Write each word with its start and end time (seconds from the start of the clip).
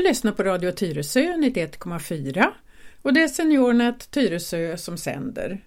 Du 0.00 0.04
lyssnar 0.04 0.32
på 0.32 0.42
Radio 0.42 0.72
Tyresö 0.72 1.20
91,4 1.20 2.46
och 3.02 3.12
det 3.12 3.22
är 3.22 3.28
SeniorNet 3.28 4.10
Tyresö 4.10 4.76
som 4.76 4.98
sänder. 4.98 5.64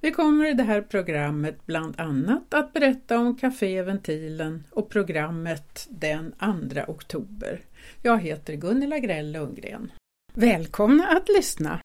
Vi 0.00 0.10
kommer 0.10 0.50
i 0.50 0.54
det 0.54 0.62
här 0.62 0.82
programmet 0.82 1.66
bland 1.66 2.00
annat 2.00 2.54
att 2.54 2.72
berätta 2.72 3.18
om 3.18 3.36
Café 3.36 3.82
Ventilen 3.82 4.64
och 4.70 4.88
programmet 4.88 5.86
den 5.90 6.32
2 6.32 6.92
oktober. 6.92 7.64
Jag 8.02 8.18
heter 8.18 8.54
Gunilla 8.54 8.98
Grell 8.98 9.32
Lundgren. 9.32 9.92
Välkomna 10.34 11.06
att 11.06 11.28
lyssna! 11.28 11.80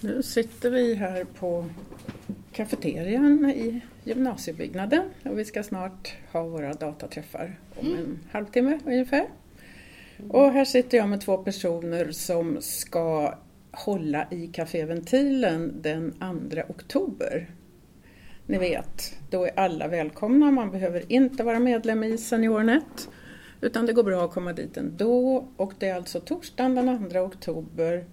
Nu 0.00 0.22
sitter 0.22 0.70
vi 0.70 0.94
här 0.94 1.24
på 1.24 1.70
kafeterian 2.52 3.50
i 3.50 3.80
gymnasiebyggnaden 4.04 5.10
och 5.24 5.38
vi 5.38 5.44
ska 5.44 5.62
snart 5.62 6.14
ha 6.32 6.42
våra 6.42 6.72
dataträffar 6.72 7.58
om 7.74 7.94
en 7.94 8.18
halvtimme 8.32 8.78
ungefär. 8.86 9.26
Och 10.28 10.52
här 10.52 10.64
sitter 10.64 10.98
jag 10.98 11.08
med 11.08 11.20
två 11.20 11.36
personer 11.36 12.12
som 12.12 12.56
ska 12.60 13.34
hålla 13.72 14.26
i 14.30 14.46
Café 14.46 14.84
Ventilen 14.84 15.82
den 15.82 16.12
2 16.50 16.60
oktober. 16.68 17.50
Ni 18.46 18.58
vet, 18.58 19.14
då 19.30 19.44
är 19.44 19.58
alla 19.58 19.88
välkomna. 19.88 20.50
Man 20.50 20.70
behöver 20.70 21.12
inte 21.12 21.42
vara 21.42 21.58
medlem 21.58 22.04
i 22.04 22.18
SeniorNet 22.18 23.08
utan 23.60 23.86
det 23.86 23.92
går 23.92 24.02
bra 24.02 24.24
att 24.24 24.30
komma 24.30 24.52
dit 24.52 24.76
ändå 24.76 25.48
och 25.56 25.72
det 25.78 25.88
är 25.88 25.94
alltså 25.94 26.20
torsdagen 26.20 26.74
den 26.74 27.10
2 27.10 27.20
oktober 27.20 28.04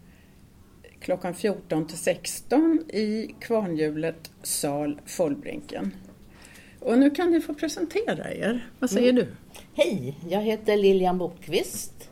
klockan 0.99 1.33
14 1.33 1.87
till 1.87 1.97
16 1.97 2.83
i 2.89 3.35
Kvarnhjulet 3.39 4.31
sal 4.43 5.01
Follbrinken. 5.05 5.91
Och 6.81 6.97
nu 6.97 7.09
kan 7.09 7.31
ni 7.31 7.41
få 7.41 7.53
presentera 7.53 8.33
er. 8.33 8.69
Vad 8.79 8.89
säger 8.89 9.09
mm. 9.09 9.25
du? 9.25 9.31
Hej, 9.73 10.15
jag 10.29 10.41
heter 10.41 10.77
Lilian 10.77 11.17
Bokvist 11.17 12.09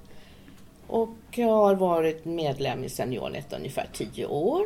och 0.88 1.18
jag 1.32 1.48
har 1.48 1.76
varit 1.76 2.26
medlem 2.26 2.84
i 2.84 2.90
Seniornet 2.90 3.54
ungefär 3.54 3.90
tio 3.94 4.26
år. 4.26 4.66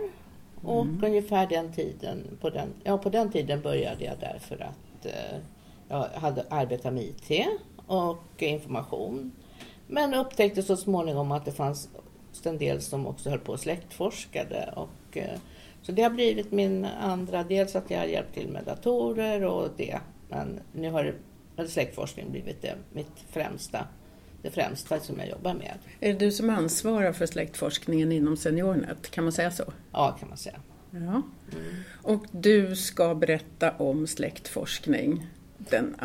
Och 0.63 0.81
mm. 0.81 1.03
ungefär 1.03 1.47
den 1.47 1.73
tiden, 1.73 2.37
på 2.41 2.49
den, 2.49 2.69
ja, 2.83 2.97
på 2.97 3.09
den 3.09 3.31
tiden 3.31 3.61
började 3.61 4.05
jag 4.05 4.15
därför 4.19 4.55
att 4.55 5.05
eh, 5.05 5.39
jag 5.87 6.07
hade 6.15 6.45
arbetat 6.49 6.93
med 6.93 7.03
IT 7.03 7.47
och 7.87 8.23
information. 8.37 9.31
Men 9.87 10.13
upptäckte 10.13 10.63
så 10.63 10.77
småningom 10.77 11.31
att 11.31 11.45
det 11.45 11.51
fanns 11.51 11.89
en 12.43 12.57
del 12.57 12.81
som 12.81 13.07
också 13.07 13.29
höll 13.29 13.39
på 13.39 13.51
och 13.51 13.59
släktforskade. 13.59 14.73
Och, 14.75 15.17
eh, 15.17 15.39
så 15.83 15.91
det 15.91 16.01
har 16.01 16.09
blivit 16.09 16.51
min 16.51 16.85
andra, 16.85 17.43
dels 17.43 17.75
att 17.75 17.91
jag 17.91 17.99
har 17.99 18.05
hjälpt 18.05 18.33
till 18.33 18.47
med 18.47 18.63
datorer 18.63 19.43
och 19.43 19.69
det. 19.77 19.99
Men 20.29 20.59
nu 20.71 20.89
har 20.89 21.13
släktforskning 21.67 22.31
blivit 22.31 22.61
det, 22.61 22.75
mitt 22.93 23.25
främsta, 23.31 23.87
det 24.41 24.51
främsta 24.51 24.99
som 24.99 25.19
jag 25.19 25.29
jobbar 25.29 25.53
med. 25.53 25.77
Är 25.99 26.13
det 26.13 26.19
du 26.19 26.31
som 26.31 26.49
ansvarar 26.49 27.13
för 27.13 27.25
släktforskningen 27.25 28.11
inom 28.11 28.37
SeniorNet? 28.37 29.11
Kan 29.11 29.23
man 29.23 29.33
säga 29.33 29.51
så? 29.51 29.73
Ja, 29.91 30.17
kan 30.19 30.29
man 30.29 30.37
säga. 30.37 30.59
Ja. 30.91 30.97
Mm. 30.99 31.23
Och 32.01 32.25
du 32.31 32.75
ska 32.75 33.15
berätta 33.15 33.71
om 33.71 34.07
släktforskning 34.07 35.27
den 35.57 35.95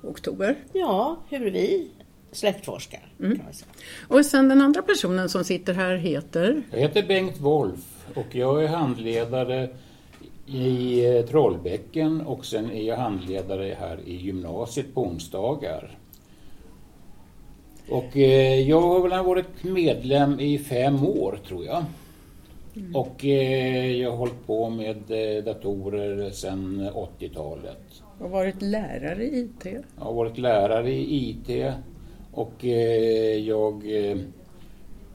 2 0.00 0.08
oktober? 0.08 0.56
Ja, 0.72 1.18
hur 1.28 1.50
vi 1.50 1.90
släktforskar. 2.32 3.12
Mm. 3.20 3.36
Kan 3.36 3.44
man 3.44 3.54
säga. 3.54 3.70
Och 4.08 4.26
sen 4.26 4.48
den 4.48 4.60
andra 4.60 4.82
personen 4.82 5.28
som 5.28 5.44
sitter 5.44 5.74
här 5.74 5.96
heter? 5.96 6.62
Jag 6.70 6.78
heter 6.78 7.02
Bengt 7.02 7.40
Wolf 7.40 7.93
och 8.14 8.34
jag 8.34 8.64
är 8.64 8.68
handledare 8.68 9.68
i 10.46 11.04
eh, 11.06 11.24
Trollbäcken 11.24 12.20
och 12.20 12.46
sen 12.46 12.70
är 12.70 12.82
jag 12.82 12.96
handledare 12.96 13.76
här 13.80 13.98
i 14.06 14.16
gymnasiet 14.16 14.94
på 14.94 15.02
onsdagar. 15.02 15.98
Och 17.88 18.16
eh, 18.16 18.60
jag 18.60 18.80
har 18.80 19.08
väl 19.08 19.24
varit 19.24 19.64
medlem 19.64 20.40
i 20.40 20.58
fem 20.58 21.06
år 21.06 21.38
tror 21.48 21.64
jag. 21.64 21.84
Mm. 22.76 22.96
Och 22.96 23.24
eh, 23.24 23.92
jag 23.92 24.10
har 24.10 24.16
hållit 24.16 24.46
på 24.46 24.70
med 24.70 24.96
datorer 25.44 26.30
sedan 26.30 26.90
80-talet. 27.18 28.02
Och 28.18 28.30
varit 28.30 28.62
lärare 28.62 29.24
i 29.24 29.38
IT? 29.40 29.66
Jag 29.96 30.04
har 30.04 30.12
varit 30.12 30.38
lärare 30.38 30.92
i 30.92 31.30
IT 31.30 31.72
och 32.32 32.64
jag 33.44 33.82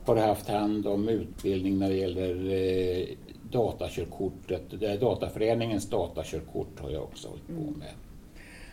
har 0.06 0.16
haft 0.16 0.48
hand 0.48 0.86
om 0.86 1.08
utbildning 1.08 1.78
när 1.78 1.88
det 1.88 1.96
gäller 1.96 3.06
datakörkortet, 3.50 4.70
Dataföreningens 5.00 5.90
datakörkort 5.90 6.80
har 6.80 6.90
jag 6.90 7.02
också 7.02 7.28
hållit 7.28 7.46
på 7.46 7.52
mm. 7.52 7.78
med. 7.78 7.92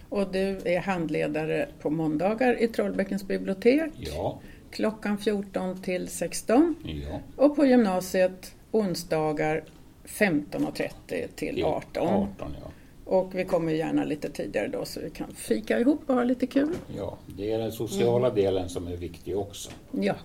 Och 0.09 0.31
du 0.31 0.59
är 0.65 0.79
handledare 0.79 1.69
på 1.79 1.89
måndagar 1.89 2.63
i 2.63 2.67
Trollbäckens 2.67 3.23
bibliotek. 3.23 3.91
Ja. 3.97 4.39
Klockan 4.71 5.17
14 5.17 5.81
till 5.81 6.07
16. 6.07 6.75
Ja. 6.83 7.19
Och 7.35 7.55
på 7.55 7.65
gymnasiet 7.65 8.55
onsdagar 8.71 9.63
15.30 10.05 11.27
till 11.35 11.63
18. 11.63 12.07
18 12.07 12.55
ja. 12.63 12.71
Och 13.05 13.35
vi 13.35 13.45
kommer 13.45 13.71
gärna 13.71 14.03
lite 14.03 14.29
tidigare 14.29 14.67
då 14.67 14.85
så 14.85 14.99
vi 14.99 15.09
kan 15.09 15.31
fika 15.35 15.79
ihop 15.79 16.01
och 16.05 16.15
ha 16.15 16.23
lite 16.23 16.47
kul. 16.47 16.75
Ja, 16.97 17.17
det 17.37 17.51
är 17.51 17.59
den 17.59 17.71
sociala 17.71 18.27
mm. 18.27 18.35
delen 18.43 18.69
som 18.69 18.87
är 18.87 18.97
viktig 18.97 19.37
också. 19.37 19.71
Ja. 19.91 20.15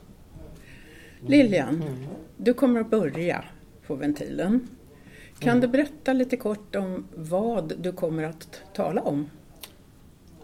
Lilian, 1.26 1.82
mm. 1.82 2.06
du 2.36 2.54
kommer 2.54 2.80
att 2.80 2.90
börja 2.90 3.44
på 3.86 3.94
ventilen. 3.94 4.68
Kan 5.38 5.50
mm. 5.50 5.60
du 5.60 5.68
berätta 5.68 6.12
lite 6.12 6.36
kort 6.36 6.76
om 6.76 7.06
vad 7.16 7.72
du 7.78 7.92
kommer 7.92 8.22
att 8.22 8.62
tala 8.74 9.02
om? 9.02 9.30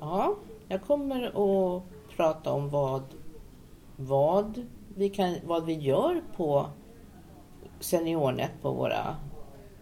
Ja, 0.00 0.36
jag 0.68 0.82
kommer 0.82 1.26
att 1.26 1.82
prata 2.16 2.52
om 2.52 2.70
vad, 2.70 3.02
vad, 3.96 4.66
vi, 4.96 5.08
kan, 5.08 5.34
vad 5.44 5.66
vi 5.66 5.72
gör 5.72 6.22
på 6.36 6.66
SeniorNet 7.80 8.50
på 8.62 8.72
våra 8.72 9.16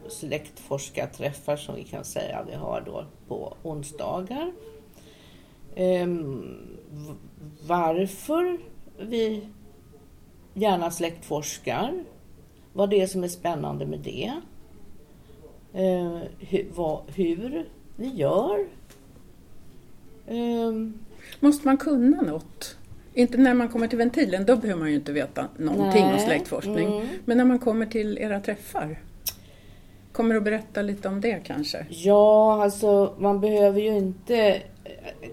släktforskarträffar 0.09 1.57
som 1.57 1.75
vi 1.75 1.85
kan 1.85 2.05
säga 2.05 2.45
vi 2.49 2.55
har 2.55 2.81
då 2.87 3.05
på 3.29 3.57
onsdagar. 3.63 4.53
Um, 5.77 6.59
varför 7.67 8.59
vi 8.99 9.49
gärna 10.57 10.91
släktforskar 10.91 12.05
vad 12.73 12.91
det 12.91 13.01
är 13.01 13.07
som 13.07 13.25
är 13.25 13.29
spännande 13.29 13.87
med 13.87 13.99
det. 13.99 14.33
Eh, 15.73 16.19
hur, 16.39 16.67
vad, 16.75 17.01
hur, 17.15 17.67
vi 17.97 18.09
gör. 18.09 18.67
Eh, 20.27 20.73
Måste 21.41 21.67
man 21.67 21.77
kunna 21.77 22.23
något? 22.23 22.77
Inte 23.15 23.39
när 23.39 23.55
man 23.55 23.69
kommer 23.69 23.89
till 23.89 23.99
ventilen, 23.99 24.47
då 24.47 24.57
behöver 24.57 24.81
man 24.81 24.89
ju 24.89 24.95
inte 24.95 25.13
veta 25.13 25.49
någonting 25.57 26.05
nej, 26.05 26.13
om 26.13 26.19
släktforskning. 26.19 26.93
Mm. 26.93 27.07
Men 27.25 27.37
när 27.37 27.45
man 27.45 27.59
kommer 27.59 27.87
till 27.87 28.19
era 28.19 28.41
träffar? 28.41 28.99
Kommer 30.13 30.35
du 30.35 30.39
att 30.39 30.45
berätta 30.45 30.83
lite 30.83 31.09
om 31.09 31.21
det 31.21 31.41
kanske? 31.45 31.87
Ja, 31.89 32.63
alltså 32.63 33.15
man 33.19 33.41
behöver 33.41 33.81
ju 33.81 33.97
inte 33.97 34.63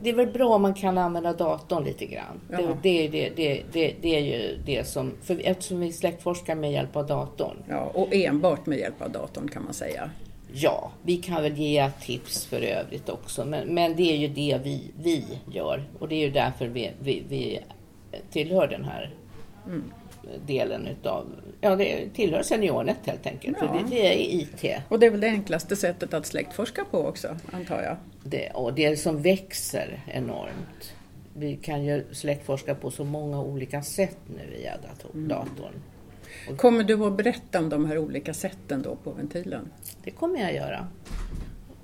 det 0.02 0.10
är 0.10 0.14
väl 0.14 0.28
bra 0.28 0.56
om 0.56 0.62
man 0.62 0.74
kan 0.74 0.98
använda 0.98 1.34
datorn 1.34 1.84
lite 1.84 2.06
grann. 2.06 2.42
Det, 2.48 2.68
det, 2.82 3.08
det, 3.08 3.30
det, 3.36 3.64
det, 3.72 3.96
det, 4.02 4.16
är 4.16 4.20
ju 4.20 4.58
det 4.66 4.88
som, 4.88 5.12
för 5.22 5.42
eftersom 5.44 5.80
vi 5.80 5.92
släktforskar 5.92 6.56
med 6.56 6.72
hjälp 6.72 6.96
av 6.96 7.08
datorn. 7.08 7.58
Ja, 7.70 7.92
och 7.94 8.08
enbart 8.12 8.66
med 8.66 8.80
hjälp 8.80 9.02
av 9.02 9.12
datorn 9.12 9.48
kan 9.48 9.64
man 9.64 9.74
säga. 9.74 10.10
Ja, 10.56 10.92
vi 11.04 11.18
kan 11.18 11.44
väl 11.44 11.58
ge 11.58 11.92
tips 12.02 12.46
för 12.46 12.62
övrigt 12.62 13.10
också, 13.10 13.46
men, 13.46 13.68
men 13.68 13.96
det 13.96 14.04
är 14.04 14.16
ju 14.16 14.28
det 14.28 14.60
vi, 14.64 14.92
vi 15.04 15.26
gör 15.52 15.84
och 16.00 16.08
det 16.08 16.16
är 16.16 16.20
ju 16.20 16.32
därför 16.32 16.68
vi, 16.68 16.92
vi, 17.00 17.24
vi 17.30 17.60
tillhör 18.32 18.68
den 18.68 18.84
här 18.84 19.16
mm. 19.66 19.84
Delen 20.46 20.88
utav, 20.88 21.26
ja 21.62 21.76
det 21.76 22.10
tillhör 22.14 22.44
SeniorNet 22.44 22.98
helt 23.06 23.28
enkelt, 23.28 23.58
ja. 23.62 23.68
för 23.68 23.90
det, 23.90 24.14
är 24.14 24.18
IT. 24.18 24.84
Och 24.90 25.00
det 25.00 25.06
är 25.06 25.12
väl 25.12 25.20
det 25.20 25.28
enklaste 25.28 25.76
sättet 25.76 26.14
att 26.14 26.26
släktforska 26.26 26.86
på 26.92 26.98
också, 26.98 27.38
antar 27.52 27.82
jag? 27.82 27.98
det, 28.24 28.50
och 28.50 28.74
det 28.74 28.98
som 28.98 29.22
växer 29.22 30.00
enormt. 30.08 30.94
Vi 31.36 31.56
kan 31.56 31.86
ju 31.86 32.04
släktforska 32.12 32.76
på 32.76 32.92
så 32.92 33.04
många 33.04 33.42
olika 33.42 33.84
sätt 33.84 34.18
nu 34.28 34.58
via 34.58 34.74
mm. 35.14 35.28
datorn. 35.28 35.74
Mm. 36.48 36.58
Kommer 36.58 36.84
du 36.84 37.06
att 37.06 37.18
berätta 37.18 37.60
om 37.60 37.70
de 37.70 37.86
här 37.86 37.98
olika 37.98 38.34
sätten 38.34 38.82
då 38.82 38.96
på 38.96 39.12
ventilen? 39.12 39.72
Det 40.04 40.12
kommer 40.12 40.40
jag 40.40 40.54
göra. 40.54 40.88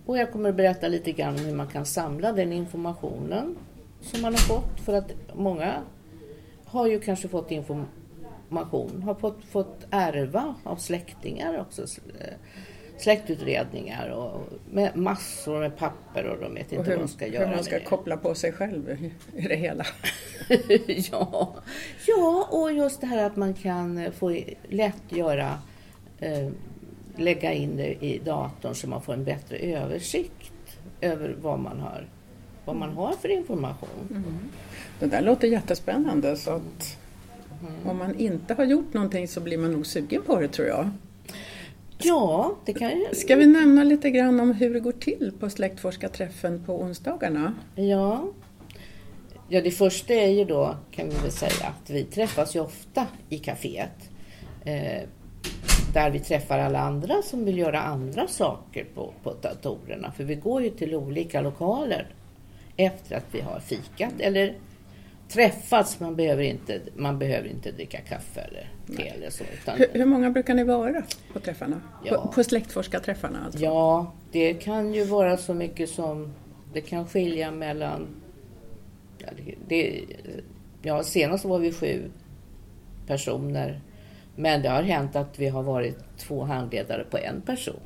Och 0.05 0.17
jag 0.17 0.31
kommer 0.31 0.49
att 0.49 0.55
berätta 0.55 0.87
lite 0.87 1.11
grann 1.11 1.35
om 1.35 1.45
hur 1.45 1.55
man 1.55 1.67
kan 1.67 1.85
samla 1.85 2.31
den 2.31 2.53
informationen 2.53 3.55
som 4.01 4.21
man 4.21 4.33
har 4.33 4.39
fått. 4.39 4.79
För 4.79 4.93
att 4.93 5.11
många 5.33 5.73
har 6.65 6.87
ju 6.87 6.99
kanske 6.99 7.27
fått 7.27 7.51
information, 7.51 7.87
har 8.49 9.15
fått, 9.15 9.45
fått 9.45 9.87
ärva 9.91 10.55
av 10.63 10.75
släktingar 10.75 11.59
också 11.59 11.85
släktutredningar 13.01 14.09
och 14.09 14.41
med 14.71 14.95
massor 14.95 15.59
med 15.59 15.77
papper 15.77 16.23
och 16.23 16.39
de 16.41 16.53
vet 16.53 16.71
inte 16.71 16.89
hur, 16.89 16.97
vad 16.97 17.05
de 17.05 17.07
ska 17.07 17.27
göra 17.27 17.47
Hur 17.47 17.55
man 17.55 17.63
ska 17.63 17.79
koppla 17.79 18.17
på 18.17 18.35
sig 18.35 18.51
själv 18.51 19.11
i 19.35 19.41
det 19.47 19.55
hela. 19.55 19.85
ja. 21.11 21.55
ja, 22.07 22.47
och 22.51 22.73
just 22.73 23.01
det 23.01 23.07
här 23.07 23.25
att 23.25 23.35
man 23.35 23.53
kan 23.53 24.11
få 24.11 24.39
lätt 24.69 25.03
göra 25.09 25.57
eh, 26.19 26.49
lägga 27.15 27.53
in 27.53 27.77
det 27.77 28.05
i 28.05 28.21
datorn 28.25 28.75
så 28.75 28.87
man 28.87 29.01
får 29.01 29.13
en 29.13 29.23
bättre 29.23 29.57
översikt 29.57 30.79
över 31.01 31.35
vad 31.41 31.59
man 31.59 31.79
har 31.79 32.07
vad 32.65 32.75
man 32.75 32.89
har 32.89 33.13
för 33.13 33.29
information. 33.29 34.23
Det 34.99 35.05
där 35.05 35.21
låter 35.21 35.47
jättespännande 35.47 36.37
så 36.37 36.51
att 36.51 36.98
Mm. 37.61 37.89
om 37.89 37.97
man 37.97 38.19
inte 38.19 38.53
har 38.53 38.63
gjort 38.65 38.93
någonting 38.93 39.27
så 39.27 39.41
blir 39.41 39.57
man 39.57 39.71
nog 39.71 39.85
sugen 39.85 40.21
på 40.21 40.39
det 40.39 40.47
tror 40.47 40.67
jag. 40.67 40.89
Ja, 41.97 42.55
det 42.65 42.73
kan 42.73 42.89
ju... 42.89 43.05
Ska 43.13 43.35
vi 43.35 43.47
nämna 43.47 43.83
lite 43.83 44.09
grann 44.09 44.39
om 44.39 44.51
hur 44.51 44.73
det 44.73 44.79
går 44.79 44.91
till 44.91 45.33
på 45.39 45.49
släktforskarträffen 45.49 46.63
på 46.65 46.81
onsdagarna? 46.81 47.53
Ja. 47.75 48.23
ja, 49.49 49.61
det 49.61 49.71
första 49.71 50.13
är 50.13 50.29
ju 50.29 50.45
då 50.45 50.75
kan 50.91 51.09
vi 51.09 51.15
väl 51.15 51.31
säga 51.31 51.67
att 51.67 51.89
vi 51.89 52.03
träffas 52.03 52.55
ju 52.55 52.59
ofta 52.59 53.07
i 53.29 53.37
kaféet. 53.37 54.09
Eh, 54.65 55.03
där 55.93 56.09
vi 56.09 56.19
träffar 56.19 56.59
alla 56.59 56.79
andra 56.79 57.21
som 57.21 57.45
vill 57.45 57.57
göra 57.57 57.81
andra 57.81 58.27
saker 58.27 58.85
på, 58.95 59.13
på 59.23 59.33
datorerna. 59.41 60.11
För 60.11 60.23
vi 60.23 60.35
går 60.35 60.63
ju 60.63 60.69
till 60.69 60.95
olika 60.95 61.41
lokaler 61.41 62.07
efter 62.77 63.17
att 63.17 63.25
vi 63.31 63.41
har 63.41 63.59
fikat 63.59 64.13
eller 64.19 64.55
träffats. 65.29 65.99
Man 65.99 66.15
behöver 66.15 66.43
inte, 66.43 66.81
man 66.95 67.19
behöver 67.19 67.47
inte 67.47 67.71
dricka 67.71 67.97
kaffe 68.01 68.41
eller 68.41 68.69
te 68.97 69.07
eller 69.07 69.29
så. 69.29 69.43
Utan, 69.43 69.77
Hur, 69.77 69.87
hur 69.93 70.05
många 70.05 70.31
brukar 70.31 70.53
ni 70.53 70.63
vara 70.63 71.03
på 71.33 71.39
träffarna? 71.39 71.81
Ja. 72.05 72.21
På, 72.21 72.27
på 72.31 72.43
släktforskarträffarna 72.43 73.45
alltså? 73.45 73.59
Ja, 73.59 74.13
det 74.31 74.53
kan 74.53 74.93
ju 74.93 75.03
vara 75.03 75.37
så 75.37 75.53
mycket 75.53 75.89
som... 75.89 76.33
Det 76.73 76.81
kan 76.81 77.07
skilja 77.07 77.51
mellan... 77.51 78.07
Ja, 79.17 79.27
det, 79.37 79.55
det, 79.67 80.05
ja 80.81 81.03
senast 81.03 81.45
var 81.45 81.59
vi 81.59 81.71
sju 81.71 82.11
personer. 83.07 83.81
Men 84.35 84.61
det 84.61 84.69
har 84.69 84.83
hänt 84.83 85.15
att 85.15 85.39
vi 85.39 85.47
har 85.47 85.63
varit 85.63 86.17
två 86.17 86.43
handledare 86.43 87.03
på 87.03 87.17
en 87.17 87.41
person. 87.41 87.79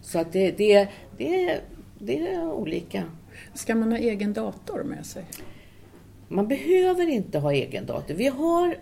Så 0.00 0.18
att 0.18 0.32
det, 0.32 0.50
det, 0.50 0.88
det, 1.18 1.60
det 1.98 2.18
är 2.18 2.52
olika. 2.52 3.04
Ska 3.54 3.74
man 3.74 3.92
ha 3.92 3.98
egen 3.98 4.32
dator 4.32 4.82
med 4.82 5.06
sig? 5.06 5.24
Man 6.32 6.48
behöver 6.48 7.08
inte 7.08 7.38
ha 7.38 7.52
egen 7.52 7.86
dator. 7.86 8.14
Vi 8.14 8.26
har, 8.26 8.76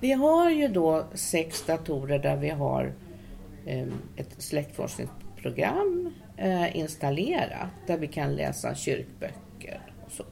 vi 0.00 0.12
har 0.12 0.50
ju 0.50 0.68
då 0.68 1.04
sex 1.14 1.66
datorer 1.66 2.18
där 2.18 2.36
vi 2.36 2.48
har 2.48 2.92
eh, 3.66 3.86
ett 4.16 4.34
släktforskningsprogram 4.38 6.12
eh, 6.36 6.76
installerat 6.76 7.68
där 7.86 7.98
vi 7.98 8.06
kan 8.06 8.34
läsa 8.36 8.74
kyrkböcker 8.74 9.80
och 10.06 10.12
så. 10.12 10.24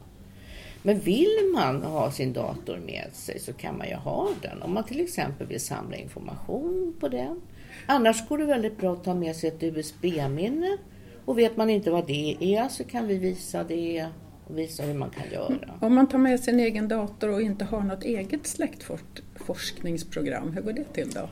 Men 0.83 0.99
vill 0.99 1.51
man 1.53 1.83
ha 1.83 2.11
sin 2.11 2.33
dator 2.33 2.77
med 2.77 3.07
sig 3.11 3.39
så 3.39 3.53
kan 3.53 3.77
man 3.77 3.87
ju 3.87 3.95
ha 3.95 4.29
den 4.41 4.61
om 4.61 4.73
man 4.73 4.83
till 4.83 4.99
exempel 4.99 5.47
vill 5.47 5.61
samla 5.61 5.97
information 5.97 6.95
på 6.99 7.07
den. 7.07 7.41
Annars 7.85 8.27
går 8.27 8.37
det 8.37 8.45
väldigt 8.45 8.77
bra 8.77 8.93
att 8.93 9.03
ta 9.03 9.13
med 9.13 9.35
sig 9.35 9.49
ett 9.49 9.63
USB-minne 9.63 10.77
och 11.25 11.37
vet 11.37 11.57
man 11.57 11.69
inte 11.69 11.91
vad 11.91 12.07
det 12.07 12.37
är 12.39 12.67
så 12.67 12.83
kan 12.83 13.07
vi 13.07 13.17
visa 13.17 13.63
det 13.63 14.07
och 14.49 14.57
visa 14.57 14.83
hur 14.83 14.93
man 14.93 15.09
kan 15.09 15.23
göra. 15.31 15.57
Om 15.79 15.95
man 15.95 16.07
tar 16.07 16.17
med 16.17 16.39
sin 16.39 16.59
egen 16.59 16.87
dator 16.87 17.29
och 17.29 17.41
inte 17.41 17.65
har 17.65 17.81
något 17.81 18.03
eget 18.03 18.47
släktforskningsprogram, 18.47 20.51
hur 20.53 20.61
går 20.61 20.73
det 20.73 20.93
till 20.93 21.11
då? 21.11 21.29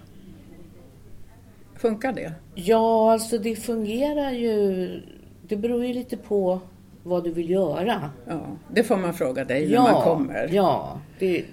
Funkar 1.76 2.14
det? 2.14 2.34
Ja, 2.56 3.12
alltså 3.12 3.38
det 3.38 3.56
fungerar 3.56 4.32
ju... 4.32 4.90
Det 5.48 5.56
beror 5.56 5.86
ju 5.86 5.94
lite 5.94 6.18
på 6.18 6.60
vad 7.04 7.24
du 7.24 7.32
vill 7.32 7.50
göra. 7.50 8.12
Ja, 8.28 8.42
det 8.74 8.84
får 8.84 8.98
man 8.98 9.14
fråga 9.14 9.46
dig 9.46 9.72
ja, 9.72 9.84
när 9.84 9.92
man 9.92 10.04
kommer. 10.04 10.50
Ja, 10.54 11.02
det, 11.20 11.46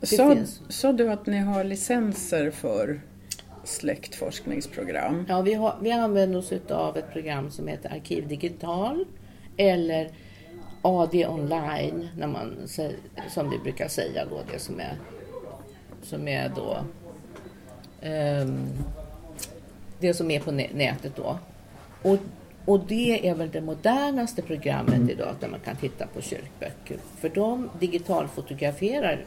det 0.00 0.06
Sa, 0.06 0.34
finns. 0.34 0.60
sa 0.68 0.92
du 0.92 1.10
att 1.10 1.26
ni 1.26 1.38
har 1.38 1.64
licenser 1.64 2.50
för 2.50 3.00
släktforskningsprogram? 3.64 5.24
Ja, 5.28 5.40
vi, 5.40 5.54
har, 5.54 5.76
vi 5.82 5.92
använder 5.92 6.38
oss 6.38 6.52
av 6.70 6.96
ett 6.96 7.12
program 7.12 7.50
som 7.50 7.68
heter 7.68 7.92
Arkiv 7.92 8.28
Digital 8.28 9.04
eller 9.56 10.10
AD 10.82 11.14
online, 11.28 12.08
när 12.16 12.26
man, 12.26 12.56
som 13.28 13.50
vi 13.50 13.58
brukar 13.58 13.88
säga 13.88 14.24
då, 14.30 14.40
det 14.52 14.58
som 14.58 14.80
är, 14.80 14.96
som 16.02 16.28
är 16.28 16.52
då 16.56 16.76
ehm, 18.02 18.66
det 19.98 20.14
som 20.14 20.30
är 20.30 20.40
på 20.40 20.50
nä- 20.52 20.70
nätet 20.74 21.16
då. 21.16 21.38
Och, 22.02 22.18
och 22.64 22.80
det 22.86 23.28
är 23.28 23.34
väl 23.34 23.50
det 23.50 23.60
modernaste 23.60 24.42
programmet 24.42 25.10
idag 25.10 25.34
där 25.40 25.48
man 25.48 25.60
kan 25.60 25.76
titta 25.76 26.06
på 26.06 26.20
kyrkböcker. 26.20 26.96
För 27.20 27.28
de 27.28 27.70
digitalfotograferar 27.80 29.24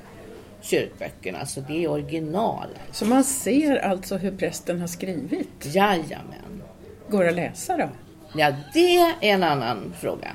kyrkböckerna, 0.61 1.45
så 1.45 1.61
det 1.61 1.83
är 1.83 1.87
original. 1.91 2.67
Så 2.91 3.05
man 3.05 3.23
ser 3.23 3.75
alltså 3.75 4.17
hur 4.17 4.37
prästen 4.37 4.79
har 4.79 4.87
skrivit? 4.87 5.65
Jajamän. 5.75 6.63
Går 7.09 7.23
det 7.23 7.29
att 7.29 7.35
läsa 7.35 7.77
då? 7.77 7.89
Ja, 8.35 8.53
det 8.73 8.95
är 8.97 9.13
en 9.21 9.43
annan 9.43 9.93
fråga 9.99 10.31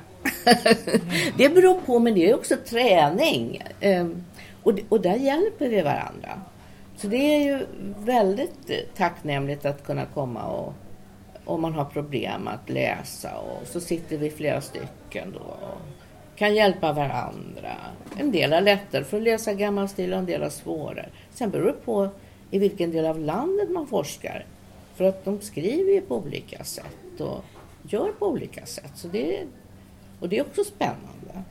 det 1.37 1.49
beror 1.49 1.81
på, 1.81 1.99
men 1.99 2.15
det 2.15 2.31
är 2.31 2.35
också 2.35 2.57
träning. 2.57 3.63
Ehm, 3.81 4.25
och, 4.63 4.73
och 4.89 5.01
där 5.01 5.17
hjälper 5.17 5.69
vi 5.69 5.83
varandra. 5.83 6.41
Så 6.97 7.07
det 7.07 7.17
är 7.17 7.45
ju 7.45 7.67
väldigt 7.99 8.71
eh, 8.71 8.77
tacknämligt 8.97 9.67
att 9.67 9.85
kunna 9.85 10.07
komma 10.07 10.45
och 10.45 10.73
om 11.45 11.63
man 11.63 11.73
har 11.73 11.85
problem 11.85 12.49
att 12.49 12.71
läsa 12.71 13.39
och 13.39 13.67
så 13.67 13.81
sitter 13.81 14.19
vi 14.19 14.31
flera 14.31 14.61
stycken 14.61 15.33
då 15.33 15.39
och 15.39 15.79
kan 16.37 16.55
hjälpa 16.55 16.93
varandra. 16.93 17.77
En 18.19 18.33
del 18.33 18.53
är 18.53 18.61
lättare 18.61 19.05
för 19.05 19.17
att 19.17 19.23
läsa 19.23 19.53
gammal 19.53 19.89
stil 19.89 20.13
och 20.13 20.19
en 20.19 20.27
del 20.27 20.43
är 20.43 20.49
svårare. 20.49 21.09
Sen 21.31 21.51
beror 21.51 21.67
det 21.67 21.85
på 21.85 22.09
i 22.51 22.59
vilken 22.59 22.91
del 22.91 23.07
av 23.07 23.19
landet 23.19 23.71
man 23.71 23.87
forskar. 23.87 24.47
För 24.95 25.05
att 25.05 25.25
de 25.25 25.41
skriver 25.41 25.93
ju 25.93 26.01
på 26.01 26.17
olika 26.17 26.65
sätt 26.65 27.21
och 27.21 27.45
gör 27.83 28.13
på 28.19 28.27
olika 28.27 28.67
sätt. 28.67 28.93
Så 28.95 29.09
det, 29.09 29.45
och 30.21 30.29
det 30.29 30.39
är 30.39 30.43
också 30.43 30.65
spännande. 30.65 31.43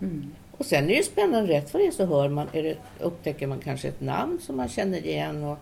Och 0.52 0.66
sen 0.66 0.90
är 0.90 0.96
det 0.98 1.04
spännande, 1.04 1.54
rätt 1.54 1.70
för 1.70 1.80
det 1.80 1.92
så 1.92 2.06
hör 2.06 2.30
man, 2.30 2.48
är 2.54 2.64
det, 2.64 2.78
upptäcker 3.00 3.48
man 3.48 3.60
kanske 3.60 3.88
ett 3.88 4.02
namn 4.02 4.40
som 4.42 4.58
man 4.58 4.70
känner 4.70 5.06
igen 5.06 5.44
och 5.44 5.58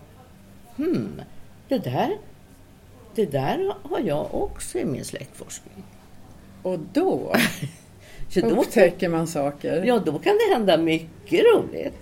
hmm, 0.76 1.22
det 1.68 1.78
där, 1.78 2.10
det 3.14 3.26
där 3.26 3.74
har 3.82 4.00
jag 4.00 4.34
också 4.34 4.78
i 4.78 4.84
min 4.84 5.04
släktforskning. 5.04 5.84
Och 6.62 6.78
då 6.92 7.34
Så 8.28 8.40
då, 8.40 8.48
upptäcker 8.48 9.08
man 9.08 9.26
saker. 9.26 9.84
ja, 9.84 9.98
då 9.98 10.18
kan 10.18 10.32
det 10.36 10.54
hända 10.54 10.76
mycket 10.76 11.44
roligt. 11.54 11.94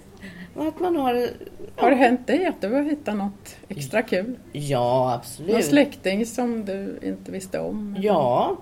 Att 0.56 0.80
man 0.80 0.96
har, 0.96 1.28
Har 1.76 1.90
det 1.90 1.96
hänt 1.96 2.26
dig 2.26 2.46
att 2.46 2.60
du 2.60 2.72
har 2.72 2.82
hittat 2.82 3.16
något 3.16 3.56
extra 3.68 4.02
kul? 4.02 4.38
ja, 4.52 5.05
Någon 5.05 5.12
absolut. 5.12 5.64
släkting 5.64 6.26
som 6.26 6.64
du 6.64 6.98
inte 7.02 7.32
visste 7.32 7.58
om? 7.60 7.96
Ja, 8.00 8.56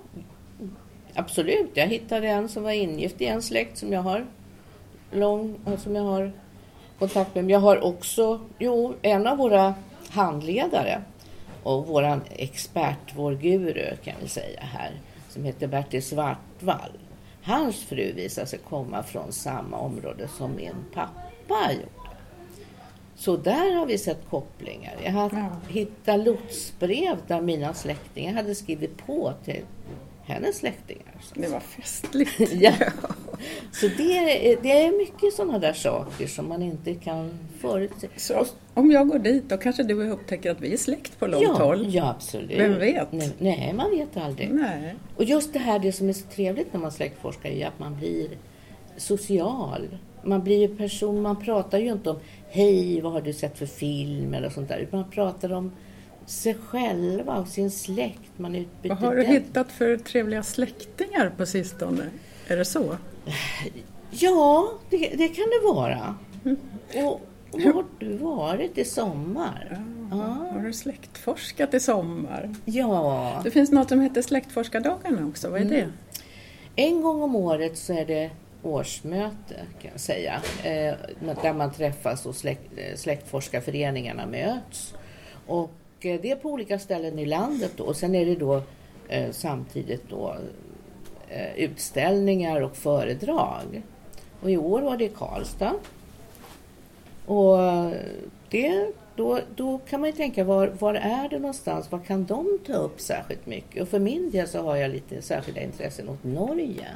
absolut. 1.15 1.71
Jag 1.75 1.87
hittade 1.87 2.29
en 2.29 2.49
som 2.49 2.63
var 2.63 2.71
ingift 2.71 3.21
i 3.21 3.27
en 3.27 3.43
släkt 3.43 3.79
som 3.79 3.93
jag 3.93 4.03
har 4.03 4.27
lång, 5.11 5.57
som 5.79 5.97
jag 5.97 6.03
har 6.03 6.33
kontakt 6.99 7.35
med. 7.35 7.45
Men 7.45 7.51
jag 7.51 7.61
har 7.61 7.85
också, 7.85 8.41
jo, 8.59 8.95
en 9.03 9.27
av 9.27 9.37
våra 9.37 9.75
handledare 10.11 11.03
och 11.63 11.87
våran 11.87 12.21
expert, 12.31 13.15
vår 13.17 13.33
guru 13.35 13.97
kan 14.05 14.15
vi 14.23 14.29
säga 14.29 14.61
här, 14.61 14.91
som 15.29 15.45
heter 15.45 15.67
Bertil 15.67 16.03
Svartvall. 16.03 16.93
Hans 17.43 17.85
fru 17.85 18.13
visar 18.13 18.45
sig 18.45 18.59
komma 18.59 19.03
från 19.03 19.33
samma 19.33 19.79
område 19.79 20.29
som 20.29 20.57
min 20.57 20.75
pappa 20.95 21.73
gjorde. 21.73 22.03
Så 23.15 23.37
där 23.37 23.75
har 23.75 23.87
vi 23.87 23.99
sett 23.99 24.31
kopplingar. 24.31 24.95
Jag 25.05 25.13
har 25.13 25.51
hittat 25.69 26.25
lotsbrev 26.25 27.17
där 27.27 27.41
mina 27.41 27.75
släktingar 27.75 28.35
hade 28.35 28.55
skrivit 28.55 29.07
på 29.07 29.33
till 29.45 29.65
hennes 30.25 30.57
släktingar. 30.57 31.15
Så, 31.23 31.41
Det 31.41 31.49
var 31.49 31.61
festligt. 31.61 32.41
ja. 32.53 32.73
så 33.73 33.89
det, 33.89 34.19
är, 34.19 34.63
det 34.63 34.73
är 34.73 34.99
mycket 34.99 35.35
sådana 35.35 35.59
där 35.59 35.73
saker 35.73 36.27
som 36.27 36.49
man 36.49 36.63
inte 36.63 36.95
kan 36.95 37.39
förutse. 37.61 38.09
Så 38.17 38.47
om 38.75 38.91
jag 38.91 39.09
går 39.09 39.19
dit 39.19 39.49
då 39.49 39.57
kanske 39.57 39.83
du 39.83 40.11
upptäcker 40.11 40.51
att 40.51 40.61
vi 40.61 40.73
är 40.73 40.77
släkt 40.77 41.19
på 41.19 41.27
långt 41.27 41.43
ja, 41.43 41.53
håll? 41.53 41.95
ja, 41.95 42.11
absolut. 42.11 42.61
Vem 42.61 42.79
vet? 42.79 43.13
Nej, 43.13 43.33
nej, 43.39 43.73
man 43.77 43.91
vet 43.91 44.17
aldrig. 44.17 44.51
Nej. 44.51 44.95
Och 45.17 45.25
just 45.25 45.53
det 45.53 45.59
här, 45.59 45.79
det 45.79 45.93
som 45.93 46.09
är 46.09 46.13
så 46.13 46.27
trevligt 46.27 46.73
när 46.73 46.81
man 46.81 46.93
släktforskar 46.93 47.51
är 47.51 47.67
att 47.67 47.79
man 47.79 47.97
blir 47.97 48.29
social. 48.97 49.99
Man 50.25 50.45
blir 50.45 50.59
ju 50.59 50.77
person, 50.77 51.23
man 51.23 51.37
pratar 51.37 51.79
ju 51.79 51.93
inte 51.93 52.11
om 52.11 52.19
hej, 52.49 53.01
vad 53.01 53.13
har 53.13 53.21
du 53.21 53.33
sett 53.33 53.59
för 53.59 53.67
film 53.67 54.35
eller 54.35 54.49
sånt 54.49 54.69
där. 54.69 54.79
Utan 54.79 55.01
man 55.01 55.11
pratar 55.11 55.53
om 55.53 55.73
sig 56.27 56.55
själva 56.55 57.37
och 57.39 57.49
sin 57.49 57.71
släkt. 57.71 58.31
Man 58.37 58.55
utbyter 58.55 58.89
Vad 58.89 58.99
har 58.99 59.15
du 59.15 59.23
den. 59.23 59.33
hittat 59.33 59.73
för 59.73 59.97
trevliga 59.97 60.43
släktingar 60.43 61.33
på 61.37 61.47
sistone? 61.47 62.11
Är 62.49 62.57
det 62.57 62.65
så? 62.65 62.97
Ja, 64.11 64.73
det, 64.91 64.97
det 64.99 65.29
kan 65.29 65.45
det 65.45 65.75
vara. 65.75 66.15
Mm. 66.45 66.57
Och, 67.07 67.21
och 67.51 67.61
var 67.61 67.73
har 67.73 67.85
du 67.99 68.17
varit 68.17 68.79
i 68.79 68.85
sommar? 68.85 69.85
Ja. 70.11 70.17
Har 70.53 70.61
du 70.61 70.73
släktforskat 70.73 71.75
i 71.75 71.81
sommar? 71.81 72.55
ja. 72.65 73.41
Det 73.45 73.51
finns 73.51 73.71
något 73.71 73.89
som 73.89 74.01
heter 74.01 74.23
Släktforskardagarna 74.23 75.27
också, 75.27 75.51
vad 75.51 75.61
är 75.61 75.65
det? 75.65 75.89
En 76.77 77.03
gång 77.03 77.23
om 77.23 77.37
året 77.37 77.79
så 77.79 77.93
är 77.93 78.07
det 78.07 78.31
årsmöte 78.63 79.55
kan 79.83 79.91
jag 79.91 80.01
säga. 80.01 80.43
Eh, 80.65 80.95
där 81.43 81.53
man 81.53 81.73
träffas 81.73 82.27
och 82.27 82.35
släkt, 82.35 82.73
eh, 82.77 82.97
släktforskarföreningarna 82.97 84.27
möts. 84.27 84.95
Och 85.47 85.65
eh, 85.65 85.82
Eh, 86.05 86.21
det 86.23 86.31
är 86.31 86.37
på 86.37 86.51
olika 86.51 86.79
ställen 86.79 87.19
i 87.19 87.27
landet 87.27 87.73
då. 87.77 87.85
Och 87.85 87.97
sen 87.97 88.15
är 88.15 88.27
det 88.27 88.35
då 88.35 88.63
eh, 89.09 89.31
samtidigt 89.31 90.09
då 90.09 90.37
eh, 91.29 91.55
utställningar 91.57 92.61
och 92.61 92.77
föredrag. 92.77 93.83
Och 94.43 94.51
i 94.51 94.57
år 94.57 94.83
var 94.83 94.97
det 94.97 95.05
i 95.05 95.09
Karlstad. 95.09 95.75
Och 97.27 97.59
det, 98.51 98.93
då, 99.17 99.39
då 99.57 99.79
kan 99.79 100.01
man 100.01 100.11
ju 100.11 100.17
tänka, 100.17 100.45
var, 100.45 100.67
var 100.79 100.95
är 100.95 101.29
det 101.29 101.39
någonstans? 101.39 101.93
Vad 101.93 102.07
kan 102.07 102.25
de 102.25 102.59
ta 102.67 102.73
upp 102.73 103.01
särskilt 103.01 103.47
mycket? 103.47 103.83
Och 103.83 103.89
för 103.89 103.99
min 103.99 104.31
del 104.31 104.49
så 104.49 104.63
har 104.63 104.77
jag 104.77 104.91
lite 104.91 105.23
särskilda 105.23 105.61
intressen 105.61 106.09
åt 106.09 106.25
Norge. 106.25 106.87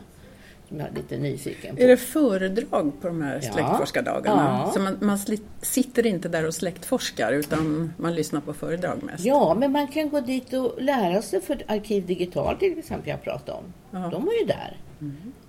Som 0.69 0.81
jag 0.81 0.89
är 0.89 0.93
lite 0.93 1.17
nyfiken 1.17 1.77
på. 1.77 1.83
Är 1.83 1.89
det 1.89 1.97
föredrag 1.97 2.93
på 3.01 3.07
de 3.07 3.23
här 3.23 3.41
släktforskardagarna? 3.41 4.63
Ja. 4.65 4.73
Så 4.73 4.81
man, 4.81 4.99
man 5.01 5.19
sitter 5.63 6.07
inte 6.07 6.29
där 6.29 6.47
och 6.47 6.55
släktforskar 6.55 7.33
utan 7.33 7.93
man 7.97 8.15
lyssnar 8.15 8.41
på 8.41 8.55
föredrag 8.55 9.03
mest? 9.03 9.25
Ja, 9.25 9.55
men 9.55 9.73
man 9.73 9.89
kan 9.89 10.09
gå 10.09 10.21
dit 10.21 10.53
och 10.53 10.83
lära 10.83 11.23
sig 11.23 11.41
för 11.41 11.63
Arkiv 11.67 12.07
Digital 12.07 12.57
till 12.57 12.79
exempel 12.79 13.09
jag 13.09 13.23
pratade 13.23 13.59
om. 13.59 13.65
Ja. 13.91 14.09
De 14.13 14.25
var 14.25 14.33
ju 14.33 14.47
där. 14.47 14.77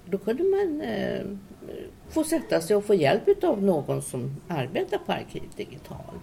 Då 0.06 0.18
kunde 0.18 0.44
man 0.44 0.82
eh, 0.82 1.22
få 2.10 2.24
sätta 2.24 2.62
sig 2.62 2.76
och 2.76 2.86
få 2.86 2.94
hjälp 2.94 3.44
av 3.44 3.64
någon 3.64 4.02
som 4.02 4.36
arbetar 4.48 4.98
på 4.98 5.12
Arkiv 5.12 5.44
Digital. 5.56 6.14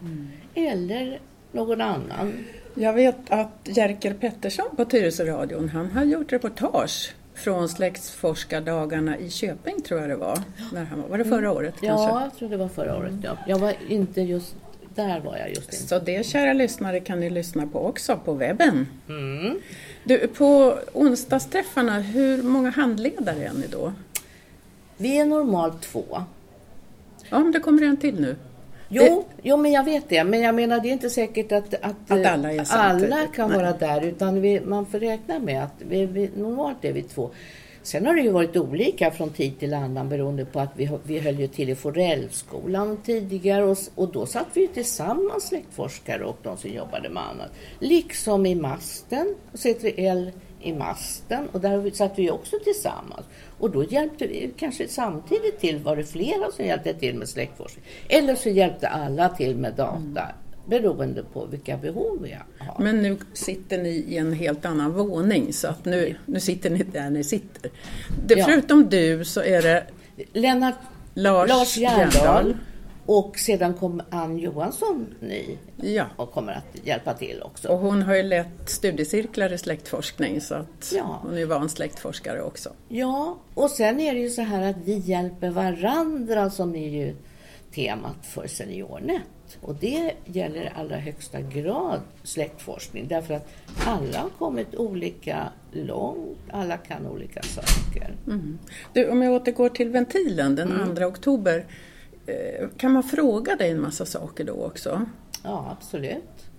Eller 0.54 1.20
någon 1.52 1.80
annan. 1.80 2.44
Jag 2.74 2.92
vet 2.92 3.16
att 3.30 3.58
Jerker 3.64 4.14
Pettersson 4.14 4.76
på 4.76 4.84
Tyresöradion, 4.84 5.68
han 5.68 5.90
har 5.90 6.04
gjort 6.04 6.32
reportage 6.32 7.14
från 7.34 7.68
släktforskardagarna 7.68 9.18
i 9.18 9.30
Köping 9.30 9.82
tror 9.82 10.00
jag 10.00 10.08
det 10.08 10.16
var. 10.16 10.38
När 10.72 10.84
han 10.84 11.02
var, 11.02 11.08
var 11.08 11.18
det 11.18 11.24
förra 11.24 11.52
året 11.52 11.74
kanske? 11.80 12.08
Ja, 12.08 12.22
jag 12.22 12.38
tror 12.38 12.48
det 12.48 12.56
var 12.56 12.68
förra 12.68 12.96
året. 12.96 13.14
Ja. 13.22 13.36
Jag 13.46 13.58
var 13.58 13.74
inte 13.88 14.20
just 14.20 14.54
där 14.94 15.20
var 15.20 15.36
jag 15.36 15.48
just 15.48 15.72
inte. 15.72 15.76
Så 15.76 15.98
det 15.98 16.26
kära 16.26 16.52
lyssnare 16.52 17.00
kan 17.00 17.20
ni 17.20 17.30
lyssna 17.30 17.66
på 17.66 17.86
också 17.86 18.20
på 18.24 18.32
webben. 18.32 18.86
Mm. 19.08 19.60
Du, 20.04 20.28
på 20.28 20.78
onsdagsträffarna, 20.92 22.00
hur 22.00 22.42
många 22.42 22.70
handledare 22.70 23.44
är 23.44 23.52
ni 23.52 23.66
då? 23.66 23.92
Vi 24.96 25.18
är 25.18 25.24
normalt 25.24 25.82
två. 25.82 26.04
Ja, 27.30 27.38
men 27.38 27.52
det 27.52 27.60
kommer 27.60 27.82
en 27.82 27.96
till 27.96 28.20
nu. 28.20 28.36
Jo, 28.94 29.24
jo, 29.42 29.56
men 29.56 29.72
jag 29.72 29.84
vet 29.84 30.08
det. 30.08 30.24
Men 30.24 30.40
jag 30.40 30.54
menar, 30.54 30.80
det 30.80 30.88
är 30.88 30.92
inte 30.92 31.10
säkert 31.10 31.52
att, 31.52 31.74
att, 31.74 31.84
Att 32.08 32.10
eh, 32.10 32.32
alla 32.32 32.64
samtidigt. 32.64 33.14
alla 33.14 33.26
kan 33.26 33.48
Nej. 33.50 33.58
vara 33.58 33.72
där. 33.72 34.04
Utan 34.04 34.40
vi, 34.40 34.60
man 34.60 34.86
får 34.86 34.98
räkna 34.98 35.38
med 35.38 35.64
att 35.64 35.74
vi, 35.78 36.06
vi, 36.06 36.30
normalt 36.36 36.84
är 36.84 36.92
vi 36.92 37.02
två. 37.02 37.30
Sen 37.82 38.06
har 38.06 38.14
det 38.14 38.22
ju 38.22 38.30
varit 38.30 38.56
olika 38.56 39.10
från 39.10 39.30
tid 39.30 39.58
till 39.58 39.74
annan 39.74 40.08
beroende 40.08 40.44
på 40.44 40.60
att 40.60 40.70
vi, 40.76 40.90
vi 41.02 41.18
höll 41.18 41.40
ju 41.40 41.48
till 41.48 41.70
i 41.70 41.74
Forellskolan 41.74 42.96
tidigare 42.96 43.64
och, 43.64 43.78
och 43.94 44.12
då 44.12 44.26
satt 44.26 44.46
vi 44.52 44.60
ju 44.60 44.66
tillsammans 44.66 45.44
släktforskare 45.44 46.24
och 46.24 46.38
de 46.42 46.56
som 46.56 46.70
jobbade 46.70 47.08
med 47.08 47.22
annat. 47.22 47.50
Liksom 47.78 48.46
i 48.46 48.54
masten, 48.54 49.34
C3L 49.52 50.32
i 50.64 50.72
masten 50.72 51.48
och 51.52 51.60
där 51.60 51.90
satt 51.90 52.18
vi 52.18 52.30
också 52.30 52.56
tillsammans. 52.64 53.26
Och 53.58 53.70
då 53.70 53.84
hjälpte 53.84 54.26
vi 54.26 54.52
kanske 54.56 54.88
samtidigt 54.88 55.60
till, 55.60 55.78
var 55.78 55.96
det 55.96 56.04
flera 56.04 56.50
som 56.50 56.64
hjälpte 56.64 56.94
till 56.94 57.14
med 57.14 57.28
släktforskning. 57.28 57.84
Eller 58.08 58.34
så 58.34 58.48
hjälpte 58.48 58.88
alla 58.88 59.28
till 59.28 59.56
med 59.56 59.74
data 59.74 60.28
beroende 60.66 61.24
på 61.32 61.46
vilka 61.46 61.76
behov 61.76 62.18
vi 62.22 62.36
har. 62.58 62.84
Men 62.84 63.02
nu 63.02 63.16
sitter 63.32 63.78
ni 63.78 63.88
i 63.88 64.16
en 64.16 64.32
helt 64.32 64.64
annan 64.64 64.92
våning 64.92 65.52
så 65.52 65.68
att 65.68 65.84
nu, 65.84 66.16
nu 66.26 66.40
sitter 66.40 66.70
ni 66.70 66.82
där 66.82 67.10
ni 67.10 67.24
sitter. 67.24 67.70
Det, 68.26 68.34
Ja. 68.34 68.44
Förutom 68.44 68.88
du 68.88 69.24
så 69.24 69.42
är 69.42 69.62
det 69.62 69.86
Lennart 70.32 70.74
Lars, 71.14 71.48
Lars 71.48 71.76
Järndal. 71.76 72.56
Och 73.06 73.38
sedan 73.38 73.74
kom 73.74 74.02
Ann 74.10 74.38
Johansson 74.38 75.06
ny 75.20 75.58
Ja. 75.76 76.04
och 76.16 76.32
kommer 76.32 76.52
att 76.52 76.86
hjälpa 76.86 77.14
till 77.14 77.42
också. 77.42 77.68
Och 77.68 77.78
hon 77.78 78.02
har 78.02 78.14
ju 78.14 78.22
lett 78.22 78.70
studiecirklar 78.70 79.52
i 79.52 79.58
släktforskning 79.58 80.40
så 80.40 80.54
att 80.54 80.92
Ja. 80.96 81.18
hon 81.22 81.38
är 81.38 81.46
van 81.46 81.68
släktforskare 81.68 82.42
också. 82.42 82.70
Ja, 82.88 83.38
och 83.54 83.70
sen 83.70 84.00
är 84.00 84.14
det 84.14 84.20
ju 84.20 84.30
så 84.30 84.42
här 84.42 84.70
att 84.70 84.76
vi 84.84 84.98
hjälper 84.98 85.50
varandra 85.50 86.50
som 86.50 86.76
är 86.76 86.88
ju 86.88 87.14
temat 87.74 88.16
för 88.22 88.46
SeniorNet. 88.46 89.22
Och 89.60 89.74
det 89.74 90.12
gäller 90.24 90.62
i 90.62 90.70
allra 90.76 90.96
högsta 90.96 91.40
grad 91.40 92.00
släktforskning 92.22 93.08
därför 93.08 93.34
att 93.34 93.48
alla 93.86 94.18
har 94.18 94.28
kommit 94.38 94.74
olika 94.74 95.48
långt, 95.72 96.38
alla 96.50 96.76
kan 96.76 97.06
olika 97.06 97.42
saker. 97.42 98.14
Du, 98.92 99.08
om 99.10 99.22
jag 99.22 99.32
återgår 99.32 99.68
till 99.68 99.88
ventilen 99.88 100.54
den 100.56 100.72
Mm. 100.72 100.96
2 100.96 101.04
oktober. 101.04 101.66
Eh, 102.26 102.68
Kan 102.76 102.92
man 102.92 103.02
fråga 103.02 103.56
dig 103.56 103.70
en 103.70 103.80
massa 103.80 104.06
saker 104.06 104.44
då 104.44 104.52
också? 104.52 105.06
Ja, 105.42 105.76
absolut. 105.78 106.50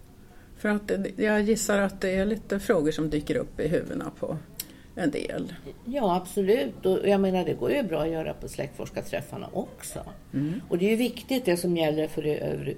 För 0.58 0.70
att 0.70 0.92
jag 1.16 1.42
gissar 1.42 1.80
att 1.80 2.02
det 2.02 2.16
är 2.16 2.26
lite 2.26 2.60
frågor 2.60 2.92
som 2.92 3.10
dyker 3.10 3.36
upp 3.36 3.60
i 3.60 3.68
huvudena 3.68 4.12
på 4.20 4.38
en 4.96 5.12
del. 5.12 5.54
Ja, 5.86 6.16
absolut. 6.16 6.86
Och 6.86 7.08
jag 7.08 7.22
menar, 7.22 7.46
det 7.46 7.54
går 7.54 7.72
ju 7.72 7.84
bra 7.84 8.02
att 8.02 8.10
göra 8.10 8.34
på 8.34 8.48
släktforskarträffarna 8.48 9.50
också. 9.54 10.00
Och 10.70 10.78
det 10.78 10.86
är 10.86 10.90
ju 10.90 10.96
viktigt 10.96 11.46
det 11.46 11.58
som 11.58 11.78
gäller 11.78 12.08
för 12.08 12.22
det 12.22 12.38
över, 12.38 12.76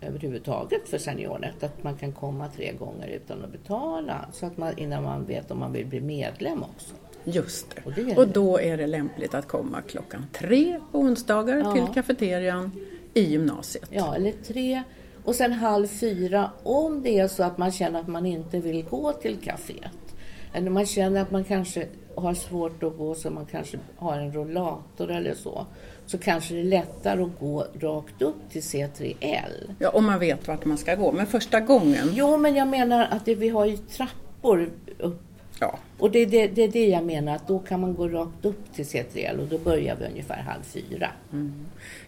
överhuvudtaget 0.00 0.88
för 0.88 0.98
SeniorNet, 0.98 1.62
att 1.62 1.82
man 1.82 1.96
kan 1.96 2.12
komma 2.12 2.48
tre 2.56 2.72
gånger 2.72 3.08
utan 3.08 3.44
att 3.44 3.52
betala. 3.52 4.28
Så 4.32 4.46
att 4.46 4.56
man, 4.56 4.78
innan 4.78 5.02
man 5.02 5.24
vet 5.24 5.50
om 5.50 5.58
man 5.58 5.72
vill 5.72 5.86
bli 5.86 6.00
medlem 6.00 6.62
också. 6.62 6.94
Just 7.32 7.66
Och 7.84 7.92
det. 7.92 8.02
det 8.02 8.08
gäller- 8.08 8.18
Och 8.18 8.28
då 8.28 8.60
är 8.60 8.76
det 8.76 8.86
lämpligt 8.86 9.34
att 9.34 9.48
komma 9.48 9.82
klockan 9.82 10.26
tre 10.32 10.80
på 10.92 10.98
onsdagar 10.98 11.56
Ja. 11.56 11.72
till 11.74 11.94
kafeterian 11.94 12.72
i 13.14 13.20
gymnasiet. 13.22 13.88
Ja, 13.90 14.14
eller 14.14 14.32
tre. 14.32 14.82
Och 15.24 15.34
sen 15.34 15.52
halv 15.52 15.86
fyra 15.86 16.50
om 16.62 17.02
det 17.02 17.18
är 17.18 17.28
så 17.28 17.42
att 17.42 17.58
man 17.58 17.72
känner 17.72 18.00
att 18.00 18.08
man 18.08 18.26
inte 18.26 18.58
vill 18.60 18.84
gå 18.84 19.12
till 19.12 19.36
kaféet. 19.36 20.14
Eller 20.52 20.70
man 20.70 20.86
känner 20.86 21.22
att 21.22 21.30
man 21.30 21.44
kanske 21.44 21.86
har 22.14 22.34
svårt 22.34 22.82
att 22.82 22.96
gå 22.98 23.14
så 23.14 23.30
man 23.30 23.46
kanske 23.46 23.78
har 23.96 24.16
en 24.18 24.32
rollator 24.32 25.10
eller 25.10 25.34
så. 25.34 25.66
Så 26.06 26.18
kanske 26.18 26.54
det 26.54 26.60
är 26.60 26.64
lättare 26.64 27.22
att 27.22 27.38
gå 27.40 27.66
rakt 27.80 28.22
upp 28.22 28.36
till 28.50 28.62
C3L. 28.62 29.74
Ja, 29.78 29.88
om 29.90 30.04
man 30.06 30.18
vet 30.18 30.48
vart 30.48 30.64
man 30.64 30.78
ska 30.78 30.94
gå. 30.94 31.12
Men 31.12 31.26
första 31.26 31.60
gången, 31.60 32.10
Jo, 32.12 32.36
men 32.38 32.54
jag 32.56 32.68
menar 32.68 33.06
att 33.10 33.24
det, 33.24 33.34
vi 33.34 33.48
har 33.48 33.64
ju 33.64 33.76
trappor 33.76 34.70
upp. 34.98 35.20
Ja, 35.60 35.78
Och 35.98 36.10
det 36.10 36.18
är 36.18 36.26
det, 36.26 36.46
det 36.46 36.66
det 36.66 36.86
jag 36.86 37.04
menar, 37.04 37.36
att 37.36 37.48
då 37.48 37.58
kan 37.58 37.80
man 37.80 37.94
gå 37.94 38.08
rakt 38.08 38.44
upp 38.44 38.74
till 38.74 38.84
C3L 38.84 39.40
och 39.40 39.46
då 39.46 39.58
börjar 39.58 39.96
vi 39.96 40.06
ungefär 40.06 40.42
halv 40.42 40.62
fyra. 40.62 41.10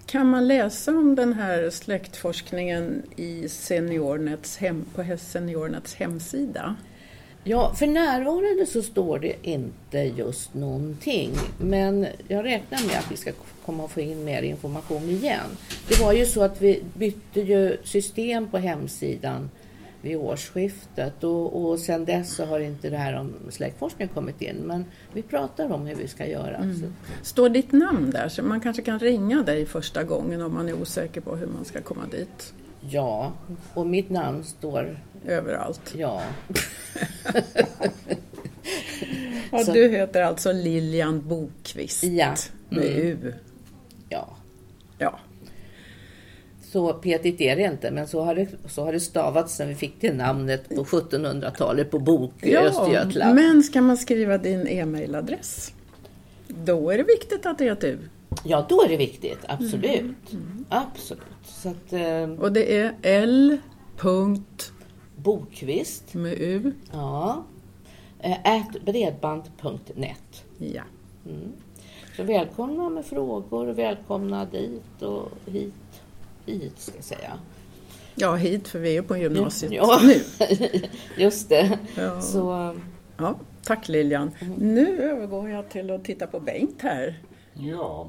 Kan 0.06 0.26
man 0.26 0.48
läsa 0.48 0.90
om 0.90 1.14
den 1.14 1.32
här 1.32 1.70
släktforskningen 1.70 3.02
i 3.16 3.48
SeniorNets 3.48 4.56
hem, 4.56 4.84
på 4.94 5.16
SeniorNets 5.18 5.94
hemsida? 5.94 6.76
Ja, 7.44 7.74
för 7.74 7.86
närvarande 7.86 8.66
så 8.66 8.82
står 8.82 9.18
det 9.18 9.34
inte 9.42 9.98
just 9.98 10.54
någonting. 10.54 11.30
Men 11.58 12.06
jag 12.28 12.44
räknar 12.44 12.86
med 12.86 12.98
att 12.98 13.12
vi 13.12 13.16
ska 13.16 13.32
komma 13.64 13.84
att 13.84 13.90
få 13.90 14.00
in 14.00 14.24
mer 14.24 14.42
information 14.42 15.02
igen. 15.02 15.46
Det 15.88 16.00
var 16.00 16.12
ju 16.12 16.26
så 16.26 16.42
att 16.42 16.62
vi 16.62 16.82
bytte 16.94 17.40
ju 17.40 17.76
system 17.84 18.50
på 18.50 18.58
hemsidan 18.58 19.50
vid 20.02 20.16
årsskiftet 20.16 21.24
och, 21.24 21.64
och 21.64 21.78
sen 21.78 22.04
dess 22.04 22.34
så 22.34 22.44
har 22.44 22.60
inte 22.60 22.90
det 22.90 22.96
här 22.96 23.14
om 23.20 23.34
släktforskning 23.50 24.08
kommit 24.08 24.42
in. 24.42 24.56
Men 24.56 24.84
vi 25.12 25.22
pratar 25.22 25.72
om 25.72 25.86
hur 25.86 25.94
vi 25.96 26.08
ska 26.08 26.26
göra. 26.26 26.62
Så, 26.80 26.92
Står 27.22 27.48
ditt 27.48 27.72
namn 27.72 28.10
där 28.10 28.28
så 28.28 28.42
man 28.42 28.60
kanske 28.60 28.82
kan 28.82 28.98
ringa 28.98 29.42
dig 29.42 29.66
första 29.66 30.04
gången 30.04 30.42
om 30.42 30.54
man 30.54 30.68
är 30.68 30.74
osäker 30.82 31.20
på 31.20 31.36
hur 31.36 31.46
man 31.46 31.64
ska 31.64 31.80
komma 31.80 32.02
dit? 32.10 32.54
ja, 32.90 33.32
och 33.74 33.86
mitt 33.86 34.10
namn 34.10 34.44
står, 34.44 35.00
Överallt. 35.26 35.94
ja, 35.96 36.22
Så- 39.64 39.72
du 39.72 39.88
heter 39.88 40.22
alltså 40.22 40.52
Lilian 40.52 41.28
Bokvist 41.28 42.02
Ja. 42.04 42.34
med 42.68 42.84
Mm. 42.84 42.98
U. 42.98 43.34
ja. 44.08 44.28
Ja. 44.98 45.18
Så 46.72 46.92
petigt 46.92 47.40
är 47.40 47.56
det 47.56 47.62
inte, 47.62 47.90
men 47.90 48.08
så 48.08 48.22
har 48.22 48.34
det, 48.34 48.48
så 48.66 48.84
har 48.84 48.92
det 48.92 49.00
stavats 49.00 49.54
sen 49.54 49.68
vi 49.68 49.74
fick 49.74 50.00
det 50.00 50.12
namnet 50.12 50.68
på 50.68 50.84
1700-talet 50.84 51.90
på 51.90 51.98
bok 51.98 52.32
i 52.42 52.56
Östergötland. 52.56 53.34
men 53.34 53.62
ska 53.62 53.80
man 53.80 53.96
skriva 53.96 54.38
din 54.38 54.66
e-mailadress? 54.66 55.72
Då 56.48 56.90
är 56.90 56.98
det 56.98 57.04
viktigt 57.04 57.46
att 57.46 57.58
det 57.58 57.68
är 57.68 57.72
ett 57.72 57.84
U. 57.84 57.98
Ja, 58.44 58.66
då 58.68 58.82
är 58.82 58.88
det 58.88 58.96
viktigt. 58.96 59.38
Absolut. 59.46 60.32
Mm. 60.32 60.64
Absolut. 60.68 61.22
Så 61.44 61.68
att 61.68 61.92
eh, 61.92 62.30
Och 62.30 62.52
det 62.52 62.78
är 62.78 62.94
L. 63.02 63.58
Bokvist, 65.16 66.14
med 66.14 66.34
U. 66.38 66.72
ja, 66.92 67.44
eh, 68.20 68.36
at 68.44 68.84
bredband.net. 68.84 70.44
Ja. 70.58 70.82
Så 72.16 72.22
välkomna 72.22 72.88
med 72.88 73.04
frågor 73.04 73.68
och 73.68 73.78
välkomna 73.78 74.44
dit 74.44 75.02
och 75.02 75.28
hit. 75.46 75.74
Hit 76.50 76.72
ska 76.78 76.92
jag 76.96 77.04
säga. 77.04 77.32
ja, 78.14 78.34
hit 78.34 78.68
för 78.68 78.78
vi 78.78 78.96
är 78.96 79.02
på 79.02 79.16
gymnasiet 79.16 79.72
Ja. 79.72 80.00
nu. 80.04 80.20
Just 81.22 81.48
det. 81.48 81.78
Ja. 81.96 82.20
Så 82.20 82.74
Ja, 83.18 83.38
tack 83.64 83.88
Lilian. 83.88 84.30
Mm. 84.40 84.54
Nu 84.74 85.02
övergår 85.02 85.48
jag 85.50 85.68
till 85.68 85.90
att 85.90 86.04
titta 86.04 86.26
på 86.26 86.40
Bengt 86.40 86.82
här. 86.82 87.18
Ja, 87.54 88.08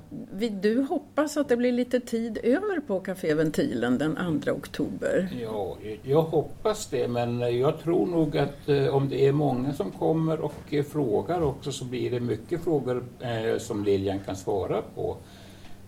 Du 0.61 0.81
hoppas 0.81 1.37
att 1.37 1.49
det 1.49 1.57
blir 1.57 1.71
lite 1.71 1.99
tid 1.99 2.37
över 2.43 2.79
på 2.79 2.99
Café 2.99 3.33
Ventilen 3.33 3.97
den 3.97 4.41
2 4.45 4.51
oktober. 4.51 5.29
ja, 5.41 5.77
jag 6.03 6.21
hoppas 6.21 6.87
det 6.87 7.07
men 7.07 7.59
jag 7.59 7.79
tror 7.79 8.05
nog 8.05 8.37
att 8.37 8.69
eh, 8.69 8.87
om 8.95 9.09
det 9.09 9.27
är 9.27 9.31
många 9.31 9.73
som 9.73 9.91
kommer 9.91 10.39
och 10.41 10.53
eh, 10.73 10.83
frågar 10.83 11.41
också 11.41 11.71
så 11.71 11.85
blir 11.85 12.11
det 12.11 12.19
mycket 12.19 12.63
frågor 12.63 13.03
eh, 13.19 13.57
som 13.59 13.83
Lilian 13.83 14.19
kan 14.19 14.35
svara 14.35 14.81
på. 14.95 15.17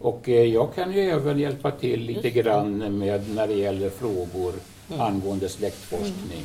Och 0.04 0.30
eh, 0.30 0.44
jag 0.44 0.76
kan 0.76 0.92
ju 0.92 1.00
även 1.00 1.40
hjälpa 1.40 1.72
till 1.72 2.02
lite 2.02 2.30
grann 2.30 2.98
med 2.98 3.36
när 3.36 3.48
det 3.48 3.54
gäller 3.54 3.90
frågor 3.90 4.54
angående 4.98 5.50
släktforskning. 5.50 6.44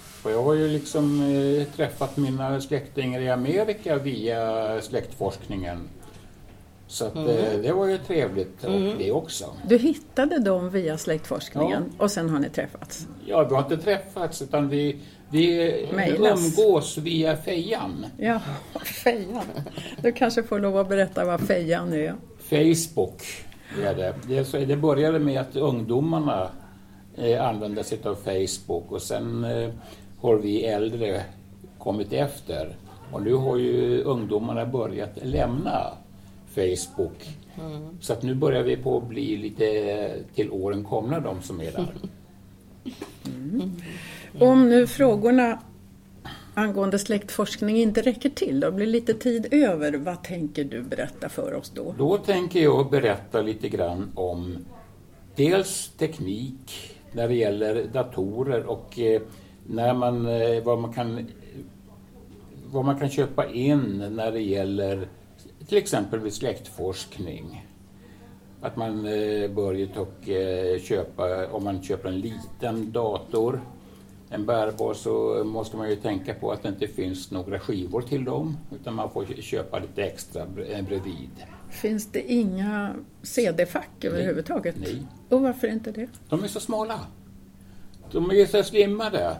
För 0.00 0.30
jag 0.30 0.42
har 0.42 0.54
ju 0.54 0.68
liksom 0.68 1.20
eh, 1.20 1.76
träffat 1.76 2.16
mina 2.16 2.60
släktingar 2.60 3.20
i 3.20 3.30
Amerika 3.30 3.96
via 3.96 4.80
släktforskningen. 4.80 5.88
Så 6.86 7.04
att, 7.04 7.16
eh, 7.16 7.58
det 7.62 7.72
var 7.72 7.86
ju 7.86 7.98
trevligt 7.98 8.64
och 8.64 8.80
det 8.98 9.12
också. 9.12 9.44
Du 9.68 9.78
hittade 9.78 10.38
dem 10.38 10.70
via 10.70 10.98
släktforskningen 10.98 11.84
och 11.98 12.10
sen 12.10 12.30
har 12.30 12.38
ni 12.38 12.48
träffats. 12.48 13.06
Ja, 13.26 13.44
vi 13.44 13.54
har 13.54 13.62
inte 13.62 13.76
träffats 13.76 14.42
utan 14.42 14.68
vi, 14.68 14.96
vi 15.30 15.72
umgås 16.18 16.98
via 16.98 17.36
fejan. 17.36 18.06
Ja, 18.18 18.40
fejan. 18.84 19.44
Du 20.02 20.12
kanske 20.12 20.42
får 20.42 20.58
lov 20.58 20.76
att 20.76 20.88
berätta 20.88 21.24
vad 21.24 21.40
fejan 21.40 21.92
är. 21.92 22.14
Facebook 22.52 23.22
är 23.82 23.94
det. 23.94 24.14
Det, 24.66 24.76
började 24.76 25.18
med 25.18 25.40
att 25.40 25.56
ungdomarna 25.56 26.50
eh, 27.14 27.48
använde 27.48 27.84
sig 27.84 27.98
av 28.04 28.14
Facebook 28.14 28.92
och 28.92 29.02
sen 29.02 29.44
eh, 29.44 29.70
har 30.20 30.36
vi 30.36 30.64
äldre 30.64 31.22
kommit 31.78 32.12
efter. 32.12 32.76
Och 33.12 33.22
nu 33.22 33.34
har 33.34 33.56
ju 33.56 34.02
ungdomarna 34.02 34.66
börjat 34.66 35.18
lämna 35.22 35.92
Facebook. 36.54 37.38
Så 38.00 38.12
att 38.12 38.22
nu 38.22 38.34
börjar 38.34 38.62
vi 38.62 38.76
på 38.76 38.96
att 38.98 39.08
bli 39.08 39.36
lite 39.36 40.10
till 40.34 40.50
åren 40.50 40.84
komna 40.84 41.20
de 41.20 41.42
som 41.42 41.60
är 41.60 41.72
där. 41.72 41.94
Om 44.50 44.68
nu 44.68 44.86
frågorna 44.86 45.58
angående 46.54 46.98
släktforskning 46.98 47.76
inte 47.76 48.02
räcker 48.02 48.30
till 48.30 48.64
och 48.64 48.74
blir 48.74 48.86
lite 48.86 49.14
tid 49.14 49.48
över, 49.50 49.92
vad 49.92 50.24
tänker 50.24 50.64
du 50.64 50.82
berätta 50.82 51.28
för 51.28 51.54
oss 51.54 51.70
då? 51.70 51.94
Då 51.98 52.18
tänker 52.18 52.60
jag 52.60 52.90
berätta 52.90 53.42
lite 53.42 53.68
grann 53.68 54.12
om 54.14 54.58
dels 55.36 55.88
teknik 55.88 56.92
när 57.12 57.28
det 57.28 57.34
gäller 57.34 57.84
datorer 57.92 58.64
och 58.64 58.98
eh, 58.98 59.22
när 59.66 59.94
man, 59.94 60.26
eh, 60.26 60.62
vad, 60.62 60.78
man 60.78 60.92
kan, 60.92 61.26
vad 62.66 62.84
man 62.84 62.98
kan 62.98 63.10
köpa 63.10 63.50
in 63.50 64.04
när 64.16 64.32
det 64.32 64.40
gäller 64.40 65.08
till 65.68 65.78
exempel 65.78 66.20
vid 66.20 66.32
släktforskning. 66.32 67.66
Att 68.60 68.76
man 68.76 69.06
eh, 69.06 69.50
bör 69.50 69.86
börjar 69.86 70.78
köpa, 70.78 71.46
om 71.46 71.64
man 71.64 71.82
köper 71.82 72.08
en 72.08 72.20
liten 72.20 72.92
dator, 72.92 73.60
en 74.32 74.46
bärbar, 74.46 74.94
så 74.94 75.44
måste 75.44 75.76
man 75.76 75.90
ju 75.90 75.96
tänka 75.96 76.34
på 76.34 76.52
att 76.52 76.62
det 76.62 76.68
inte 76.68 76.88
finns 76.88 77.30
några 77.30 77.58
skivor 77.58 78.02
till 78.02 78.24
dem, 78.24 78.56
utan 78.80 78.94
man 78.94 79.10
får 79.10 79.24
köpa 79.24 79.78
lite 79.78 80.04
extra 80.04 80.42
eh, 80.42 80.84
bredvid. 80.84 81.30
Finns 81.70 82.12
det 82.12 82.32
inga 82.32 82.94
CD-fack 83.22 84.04
överhuvudtaget? 84.04 84.76
Nej. 84.78 85.06
Och 85.28 85.42
varför 85.42 85.68
inte 85.68 85.92
det? 85.92 86.08
De 86.28 86.44
är 86.44 86.48
så 86.48 86.60
smala. 86.60 87.00
De 88.12 88.30
är 88.30 88.46
så 88.46 88.62
slimmade. 88.62 89.36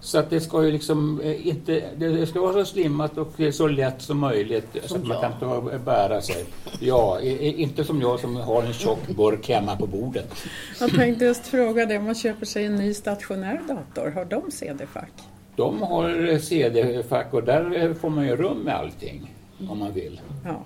Så 0.00 0.18
att 0.18 0.30
det 0.30 0.40
ska 0.40 0.64
ju 0.64 0.70
liksom 0.72 1.20
eh, 1.20 1.46
inte, 1.48 1.82
det 1.96 2.26
ska 2.26 2.40
vara 2.40 2.52
så 2.52 2.64
slimmat 2.64 3.18
och 3.18 3.34
så 3.52 3.68
lätt 3.68 4.02
som 4.02 4.18
möjligt 4.18 4.76
så 4.84 4.96
att 4.96 5.06
man 5.06 5.16
jag. 5.22 5.40
kan 5.40 5.84
bära 5.84 6.20
sig. 6.20 6.44
Ja, 6.80 7.20
inte 7.20 7.84
som 7.84 8.00
jag 8.00 8.20
som 8.20 8.36
har 8.36 8.62
en 8.62 8.72
tjock 8.72 9.08
burk 9.08 9.48
hemma 9.48 9.76
på 9.76 9.86
bordet. 9.86 10.34
Jag 10.80 10.90
tänkte 10.90 11.24
just 11.24 11.46
fråga 11.46 11.86
dig, 11.86 11.98
om 11.98 12.04
man 12.04 12.14
köper 12.14 12.46
sig 12.46 12.64
en 12.64 12.76
ny 12.76 12.94
stationär 12.94 13.60
dator, 13.68 14.10
har 14.10 14.24
de 14.24 14.50
CD-fack? 14.50 15.12
De 15.56 15.82
har 15.82 16.38
CD-fack 16.38 17.34
och 17.34 17.42
där 17.42 17.94
får 17.94 18.10
man 18.10 18.26
ju 18.26 18.36
rum 18.36 18.58
med 18.58 18.74
allting 18.74 19.34
om 19.68 19.78
man 19.78 19.92
vill. 19.92 20.20
Ja. 20.44 20.64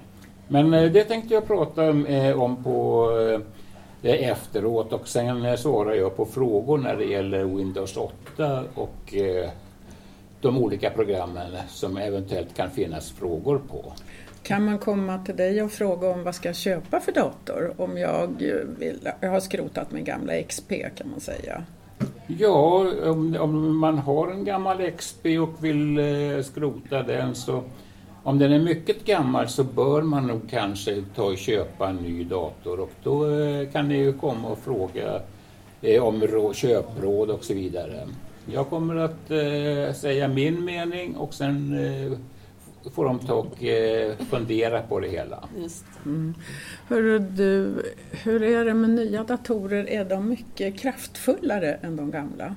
Men 0.48 0.74
eh, 0.74 0.92
det 0.92 1.04
tänkte 1.04 1.34
jag 1.34 1.46
prata 1.46 1.88
eh, 1.88 2.42
om 2.42 2.64
på 2.64 3.08
det 3.18 3.40
efteråt 4.02 4.92
och 4.92 5.08
sen 5.08 5.58
svarar 5.58 5.94
jag 5.94 6.16
på 6.16 6.26
frågor 6.26 6.78
när 6.78 6.96
det 6.96 7.04
gäller 7.04 7.44
Windows 7.44 7.96
8 7.96 8.64
och 8.74 9.14
eh, 9.14 9.50
de 10.40 10.58
olika 10.58 10.90
programmen 10.90 11.56
som 11.68 11.96
eventuellt 11.96 12.56
kan 12.56 12.70
finnas 12.70 13.12
frågor 13.12 13.60
på. 13.68 13.92
Kan 14.42 14.64
man 14.64 14.78
komma 14.78 15.18
till 15.18 15.36
dig 15.36 15.62
och 15.62 15.72
fråga 15.72 16.08
om 16.08 16.24
vad 16.24 16.34
ska 16.34 16.48
jag 16.48 16.56
köpa 16.56 17.00
för 17.00 17.12
dator? 17.12 17.74
Om 17.78 17.98
jag, 17.98 18.42
eh, 18.42 18.54
vill, 18.78 19.08
jag 19.20 19.30
har 19.30 19.40
skrotat 19.40 19.92
min 19.92 20.04
gamla 20.04 20.42
XP 20.42 20.72
kan 20.96 21.10
man 21.10 21.20
säga. 21.20 21.62
Ja, 22.26 22.86
om, 23.04 23.36
om 23.40 23.78
man 23.78 23.98
har 23.98 24.28
en 24.28 24.44
gammal 24.44 24.90
XP 24.90 25.26
och 25.26 25.64
vill 25.64 25.98
eh, 25.98 26.42
skrota 26.42 27.02
den 27.02 27.34
så 27.34 27.62
om 28.22 28.38
den 28.38 28.52
är 28.52 28.58
mycket 28.58 29.04
gammal 29.04 29.48
så 29.48 29.64
bör 29.64 30.02
man 30.02 30.26
nog 30.26 30.40
kanske 30.50 31.04
ta 31.14 31.22
och 31.22 31.38
köpa 31.38 31.88
en 31.88 31.96
ny 31.96 32.24
dator 32.24 32.80
och 32.80 32.92
då 33.02 33.30
eh, 33.30 33.70
kan 33.70 33.88
ni 33.88 33.96
ju 33.96 34.12
komma 34.12 34.48
och 34.48 34.58
fråga 34.58 35.20
eh, 35.82 36.02
om 36.02 36.22
rå, 36.22 36.52
köpråd 36.52 37.30
och 37.30 37.44
så 37.44 37.54
vidare. 37.54 38.08
Jag 38.46 38.68
kommer 38.68 38.96
att 38.96 39.30
eh, 39.30 39.94
säga 39.94 40.28
min 40.28 40.64
mening 40.64 41.16
och 41.16 41.34
sen 41.34 41.78
eh, 41.78 42.18
får 42.94 43.04
de 43.04 43.18
ta 43.18 43.34
och 43.34 43.64
eh, 43.64 44.16
fundera 44.30 44.82
på 44.82 45.00
det 45.00 45.08
hela. 45.08 45.48
Just. 45.58 45.84
Hörru 46.88 47.18
du, 47.18 47.82
hur 48.10 48.42
är 48.42 48.64
det 48.64 48.74
med 48.74 48.90
nya 48.90 49.24
datorer? 49.24 49.88
Är 49.88 50.04
de 50.04 50.28
mycket 50.28 50.80
kraftfullare 50.80 51.74
än 51.74 51.96
de 51.96 52.10
gamla? 52.10 52.56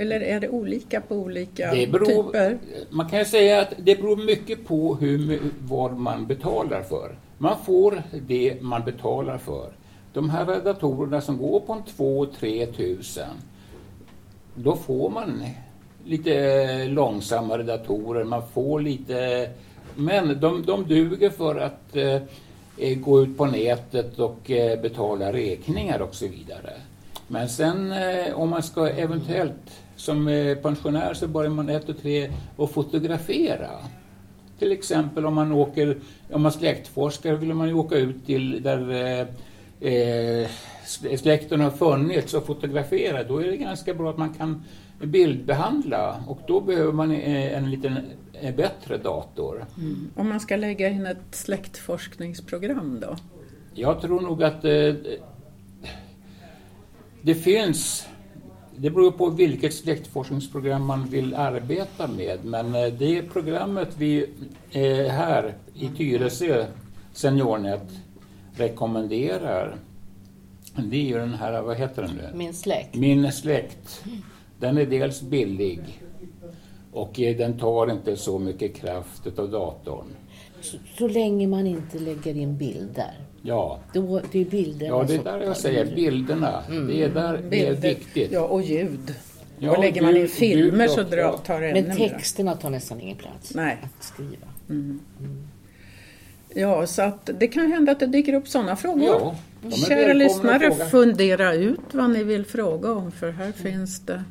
Eller 0.00 0.20
är 0.20 0.40
det 0.40 0.48
olika 0.48 1.00
på 1.00 1.14
olika 1.14 1.74
Det 1.74 1.86
beror, 1.86 2.24
typer? 2.24 2.58
man 2.90 3.08
kan 3.08 3.24
säga 3.24 3.60
att 3.60 3.74
det 3.78 3.96
beror 3.96 4.16
mycket 4.16 4.66
på 4.66 4.94
hur, 4.94 5.40
vad 5.62 5.98
man 5.98 6.26
betalar 6.26 6.82
för. 6.82 7.18
Man 7.38 7.56
får 7.64 8.02
det 8.26 8.62
man 8.62 8.84
betalar 8.84 9.38
för. 9.38 9.72
De 10.12 10.30
här 10.30 10.60
datorerna 10.64 11.20
som 11.20 11.38
går 11.38 11.60
på 11.60 11.72
en 11.72 11.82
2-3 11.82 12.72
tusen, 12.72 13.28
då 14.54 14.76
får 14.76 15.10
man 15.10 15.42
lite 16.04 16.84
långsammare 16.88 17.62
datorer, 17.62 18.24
man 18.24 18.42
får 18.54 18.80
lite... 18.80 19.50
Men 19.96 20.40
de, 20.40 20.62
de 20.62 20.84
duger 20.88 21.30
för 21.30 21.56
att 21.56 21.96
eh, 21.96 22.22
eh, 22.78 22.98
gå 22.98 23.22
ut 23.22 23.36
på 23.36 23.46
nätet 23.46 24.18
och 24.18 24.50
eh, 24.50 24.80
betala 24.80 25.32
räkningar 25.32 26.00
och 26.02 26.14
så 26.14 26.26
vidare. 26.26 26.72
Men 27.32 27.48
sen 27.48 27.92
eh, 27.92 28.34
om 28.34 28.50
man 28.50 28.62
ska 28.62 28.88
eventuellt, 28.88 29.70
som 30.00 30.28
eh, 30.28 30.56
pensionär 30.56 31.14
så 31.14 31.28
börjar 31.28 31.50
man 31.50 31.68
ett 31.68 31.88
och 31.88 31.98
tre 32.02 32.30
och 32.56 32.70
fotografera. 32.70 33.70
Till 34.58 34.72
exempel 34.72 35.26
om 35.26 35.34
man 35.34 35.52
åker, 35.52 35.98
om 36.32 36.42
man 36.42 36.52
släktforskar 36.52 37.34
vill 37.34 37.54
man 37.54 37.68
ju 37.68 37.74
åka 37.74 37.96
ut 37.96 38.26
till 38.26 38.62
där 38.62 38.90
eh, 38.90 39.26
eh, 39.92 40.48
släkten 41.16 41.60
har 41.60 41.70
funnits 41.70 42.34
och 42.34 42.46
fotografera. 42.46 43.24
Då 43.24 43.38
är 43.38 43.46
det 43.46 43.56
ganska 43.56 43.94
bra 43.94 44.10
att 44.10 44.18
man 44.18 44.34
kan 44.34 44.62
bildbehandla 45.02 46.24
och 46.26 46.40
då 46.46 46.60
behöver 46.60 46.92
man 46.92 47.10
eh, 47.10 47.56
en 47.56 47.70
liten 47.70 47.96
eh, 48.32 48.54
bättre 48.54 48.96
dator. 48.96 49.64
Om 50.14 50.28
man 50.28 50.40
ska 50.40 50.56
lägga 50.56 50.88
in 50.88 51.06
ett 51.06 51.34
släktforskningsprogram 51.34 53.00
då? 53.00 53.16
Jag 53.74 54.00
tror 54.00 54.20
nog 54.20 54.42
att 54.42 54.64
eh, 54.64 54.94
det 57.22 57.34
finns, 57.34 58.08
det 58.80 58.90
beror 58.90 59.10
på 59.10 59.30
vilket 59.30 59.74
släktforskningsprogram 59.74 60.86
man 60.86 61.04
vill 61.04 61.34
arbeta 61.34 62.08
med, 62.08 62.44
men 62.44 62.74
eh, 62.74 62.92
det 62.92 63.22
programmet 63.22 63.88
vi 63.96 64.26
eh, 64.70 65.12
här 65.12 65.54
i 65.74 65.88
Tyresö 65.88 66.66
SeniorNet 67.12 67.88
rekommenderar, 68.54 69.76
det 70.76 70.96
är 70.96 71.04
ju 71.04 71.18
den 71.18 71.34
här, 71.34 71.62
vad 71.62 71.76
heter 71.76 72.02
den 72.02 72.10
nu? 72.14 72.30
Min 72.34 72.54
släkt. 72.54 72.94
Min 72.94 73.32
släkt. 73.32 74.04
Den 74.58 74.78
är 74.78 74.86
dels 74.86 75.22
billig 75.22 76.02
och 76.92 77.20
eh, 77.20 77.36
den 77.36 77.58
tar 77.58 77.90
inte 77.90 78.16
så 78.16 78.38
mycket 78.38 78.76
kraft 78.76 79.38
av 79.38 79.50
datorn. 79.50 80.06
Så, 80.60 80.76
så 80.98 81.08
länge 81.08 81.46
man 81.46 81.66
inte 81.66 81.98
lägger 81.98 82.36
in 82.36 82.56
bilder. 82.56 83.29
Ja, 83.42 83.78
Då, 83.92 84.20
det 84.32 84.38
är 84.40 84.44
bilderna 84.44 84.96
ja 84.96 85.04
det 85.08 85.14
är 85.14 85.24
där 85.24 85.40
jag 85.40 85.56
säger, 85.56 85.84
mycket. 85.84 85.96
bilderna. 85.96 86.62
Det 86.88 87.02
är 87.02 87.08
där 87.08 87.40
det 87.50 87.66
är 87.66 87.74
viktigt. 87.74 88.32
Ja, 88.32 88.40
och 88.40 88.62
ljud. 88.62 89.14
Ja, 89.58 89.70
och 89.70 89.78
lägger 89.82 90.02
man 90.02 90.16
in 90.16 90.28
filmer 90.28 90.84
ljud 90.84 90.90
så 90.90 91.00
också. 91.02 91.16
dra, 91.16 91.32
tar 91.38 91.60
det 91.60 91.72
Men 91.72 91.84
ännu 91.84 91.98
mer. 91.98 92.08
texterna 92.08 92.56
tar 92.56 92.70
nästan 92.70 93.00
ingen 93.00 93.16
plats. 93.16 93.54
Nej. 93.54 93.78
Att 93.82 94.04
skriva. 94.04 94.46
Ja, 96.54 96.86
så 96.86 97.02
att 97.02 97.30
det 97.40 97.48
kan 97.48 97.72
hända 97.72 97.92
att 97.92 98.00
det 98.00 98.06
dyker 98.06 98.34
upp 98.34 98.48
sådana 98.48 98.76
frågor. 98.76 99.04
Ja, 99.04 99.34
är 99.66 99.70
Kära 99.70 100.12
lyssnare, 100.12 100.74
fundera 100.90 101.54
ut 101.54 101.80
vad 101.92 102.10
ni 102.10 102.24
vill 102.24 102.44
fråga 102.44 102.92
om 102.92 103.12
för 103.12 103.30
här 103.30 103.52
finns 103.52 104.00
det 104.00 104.24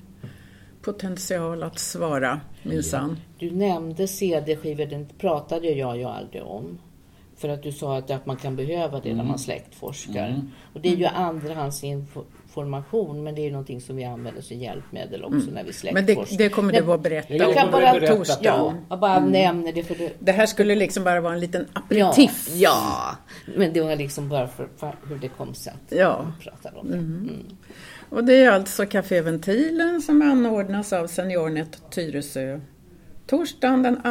potential 0.82 1.64
att 1.64 1.80
svara 1.80 2.40
minsann. 2.64 3.18
Du 3.40 3.52
nämnde 3.52 4.08
CD-skivor, 4.08 4.86
den 4.86 5.08
pratade 5.20 5.68
jag 5.68 5.98
ju 5.98 6.04
aldrig 6.04 6.44
om. 6.44 6.80
För 7.42 7.50
att 7.50 7.64
du 7.64 7.72
sa 7.72 7.98
att, 7.98 8.12
att 8.12 8.26
man 8.26 8.36
kan 8.38 8.56
behöva 8.56 9.00
det 9.00 9.14
när 9.14 9.24
man 9.24 9.40
släktforskar. 9.40 10.30
Mm. 10.30 10.52
Och 10.74 10.82
det 10.82 10.90
är 10.90 10.96
ju 10.96 11.06
andrahandsinformation 11.06 13.24
men 13.24 13.36
det 13.36 13.48
är 13.48 13.52
någonting 13.52 13.82
som 13.82 13.96
vi 13.96 14.04
använder 14.04 14.42
som 14.42 14.58
hjälpmedel 14.58 15.24
också 15.24 15.38
när 15.38 15.44
vi 15.64 15.70
Mm. 15.82 15.94
Men 15.94 16.06
det, 16.06 16.14
släktforskar. 16.14 16.38
det 16.38 16.50
kommer 16.50 16.74
du 16.74 16.94
att 16.94 17.02
berätta 17.02 17.36
Jag 17.36 17.48
Jag 17.50 17.56
kan 17.56 17.66
om 17.66 17.72
bara 17.72 17.94
berätta 17.94 18.16
torsdag. 18.16 18.36
på- 18.36 18.42
Ja, 18.46 18.74
jag 18.90 19.00
bara 19.00 19.20
nämner 19.26 19.74
det 19.74 19.84
för 19.84 19.96
det. 19.96 20.14
Det 20.20 20.32
här 20.32 20.46
skulle 20.46 20.76
liksom 20.76 21.04
bara 21.04 21.22
vara 21.22 21.34
en 21.34 21.40
liten 21.40 21.68
Ja, 21.74 21.80
aperitif. 21.80 22.50
ja, 22.54 23.16
men 23.56 23.74
det 23.74 23.82
var 23.82 23.96
liksom 23.96 24.30
bara 24.30 24.48
för, 24.48 24.68
för 24.78 24.96
hur 25.08 25.18
det 25.18 25.28
kom 25.28 25.54
sig 25.54 25.74
att 25.74 25.92
Ja. 25.98 26.26
vi 26.40 26.44
pratade 26.44 26.78
om 26.80 26.92
det. 26.92 26.98
Mm. 26.98 27.46
Och 28.10 28.24
det 28.24 28.34
är 28.34 28.52
alltså 28.52 28.86
Café 28.86 29.22
Ventilen 29.22 30.02
som 30.02 30.22
anordnas 30.22 30.94
av 30.94 31.08
Seniornet 31.08 31.82
Tyresö. 31.92 32.60
Torsdagen 33.30 33.84
den 33.84 34.02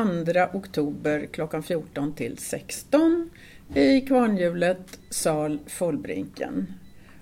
2 0.52 0.59
oktober 0.59 1.28
klockan 1.33 1.62
14 1.62 2.14
till 2.14 2.38
16 2.38 3.31
i 3.74 4.00
Kvarnhjulet, 4.00 5.00
sal 5.11 5.59
Follbrinken. 5.66 6.66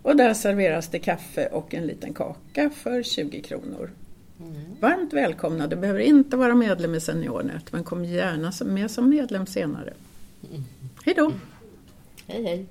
Och 0.03 0.17
där 0.17 0.35
serveras 0.35 0.89
det 0.89 0.99
kaffe 0.99 1.47
och 1.47 1.75
en 1.75 1.87
liten 1.87 2.15
kaka 2.15 2.71
för 2.71 3.03
20 3.03 3.43
kronor. 3.43 3.91
Varmt 4.81 5.13
välkomna, 5.13 5.67
du 5.67 5.77
behöver 5.77 6.01
inte 6.01 6.37
vara 6.37 6.55
medlem 6.55 6.95
i 6.95 7.01
Seniornet 7.01 7.73
men 7.73 7.85
kom 7.85 8.05
gärna 8.05 8.53
med 8.65 8.91
som 8.91 9.09
medlem 9.09 9.47
senare. 9.47 9.93
Hej 11.05 11.15
då! 11.15 11.33
Hej 12.27 12.43
hej. 12.45 12.67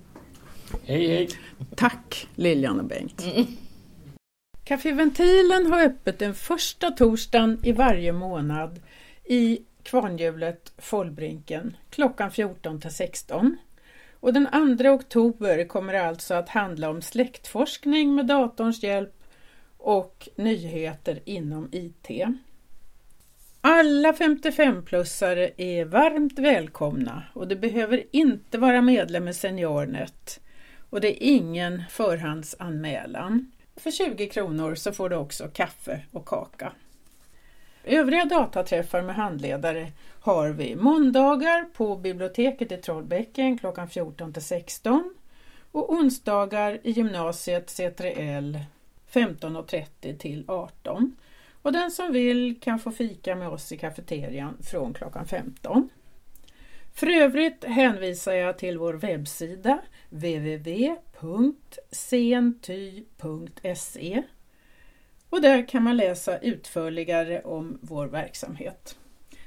Hej, 0.84 1.08
hej. 1.08 1.30
Tack 1.76 2.28
Lilian 2.36 2.80
och 2.80 2.86
Bengt. 2.86 3.26
Café 4.64 4.92
Ventilen 4.92 5.66
har 5.72 5.84
öppet 5.84 6.20
den 6.20 6.34
första 6.34 6.92
torsdagen 6.92 7.60
i 7.64 7.72
varje 7.72 8.12
månad 8.12 8.80
i 9.26 9.62
Kvarnhjulet 9.84 10.74
Follbrinken 10.78 11.78
klockan 11.90 12.32
14 12.32 12.82
till 12.82 12.92
16. 12.92 13.58
Och 14.20 14.34
den 14.34 14.78
2 14.78 14.90
oktober 14.90 15.68
kommer 15.68 15.94
det 15.94 16.08
alltså 16.08 16.34
att 16.34 16.50
handla 16.50 16.90
om 16.90 17.02
släktforskning 17.02 18.16
med 18.16 18.26
datorns 18.28 18.84
hjälp 18.84 19.24
och 19.78 20.30
nyheter 20.36 21.20
inom 21.26 21.70
IT. 21.72 22.10
Alla 23.62 24.12
55-plussare 24.12 25.52
är 25.58 25.86
varmt 25.86 26.40
välkomna 26.40 27.24
och 27.34 27.48
du 27.48 27.56
behöver 27.56 28.04
inte 28.12 28.58
vara 28.58 28.82
medlem 28.82 29.28
i 29.28 29.34
Seniornet 29.34 30.40
och 30.90 31.02
det 31.02 31.08
är 31.08 31.28
ingen 31.28 31.84
förhandsanmälan. 31.90 33.52
För 33.76 33.92
20 33.92 34.30
kronor 34.30 34.76
så 34.76 34.92
får 34.92 35.10
du 35.10 35.16
också 35.16 35.48
kaffe 35.48 36.02
och 36.12 36.26
kaka. 36.26 36.72
Övriga 37.88 38.26
dataträffar 38.26 39.02
med 39.02 39.16
handledare 39.16 39.92
har 40.20 40.50
vi 40.50 40.76
måndagar 40.76 41.64
på 41.64 41.96
biblioteket 41.96 42.72
i 42.72 42.78
Trollbäcken 42.78 43.58
klockan 43.58 43.90
14 43.90 44.34
till 44.34 44.42
16 44.42 45.14
och 45.72 45.94
onsdagar 45.94 46.80
i 46.84 46.92
gymnasiet 46.92 47.68
C3L 47.68 48.60
15.30 49.12 50.18
till 50.18 50.46
18. 50.48 51.16
Och 51.62 51.72
den 51.72 51.92
som 51.92 52.14
vill 52.14 52.60
kan 52.60 52.80
få 52.80 52.92
fika 52.92 53.36
med 53.36 53.50
oss 53.50 53.72
i 53.72 53.78
kafeterian 53.78 54.58
från 54.62 54.94
klockan 54.94 55.26
15. 55.26 55.90
För 56.94 57.08
övrigt 57.08 57.64
hänvisar 57.64 58.34
jag 58.34 58.58
till 58.58 58.78
vår 58.78 58.94
webbsida 58.94 59.80
www.senty.se 60.10 61.04
och 65.36 65.42
där 65.42 65.68
kan 65.68 65.84
man 65.84 65.98
läsa 65.98 66.38
utförligare 66.38 67.42
om 67.42 67.78
vår 67.82 68.08
verksamhet. 68.08 68.98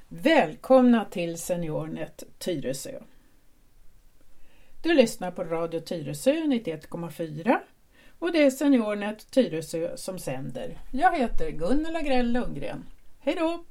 Välkomna 0.09 1.05
till 1.05 1.39
Seniornet 1.39 2.23
Tyresö. 2.39 2.91
Du 4.83 4.95
lyssnar 4.95 5.31
på 5.31 5.45
Radio 5.45 5.81
Tyresö 5.81 6.31
91,4 6.33 7.59
och 8.19 8.33
det 8.33 8.43
är 8.43 8.51
Seniornet 8.51 9.31
Tyresö 9.31 9.97
som 9.97 10.19
sänder. 10.19 10.79
Jag 10.93 11.19
heter 11.19 11.51
Gunnela 11.51 12.03
Grell 12.03 12.33
Lundgren. 12.33 12.85
Hej 13.21 13.35
då! 13.35 13.65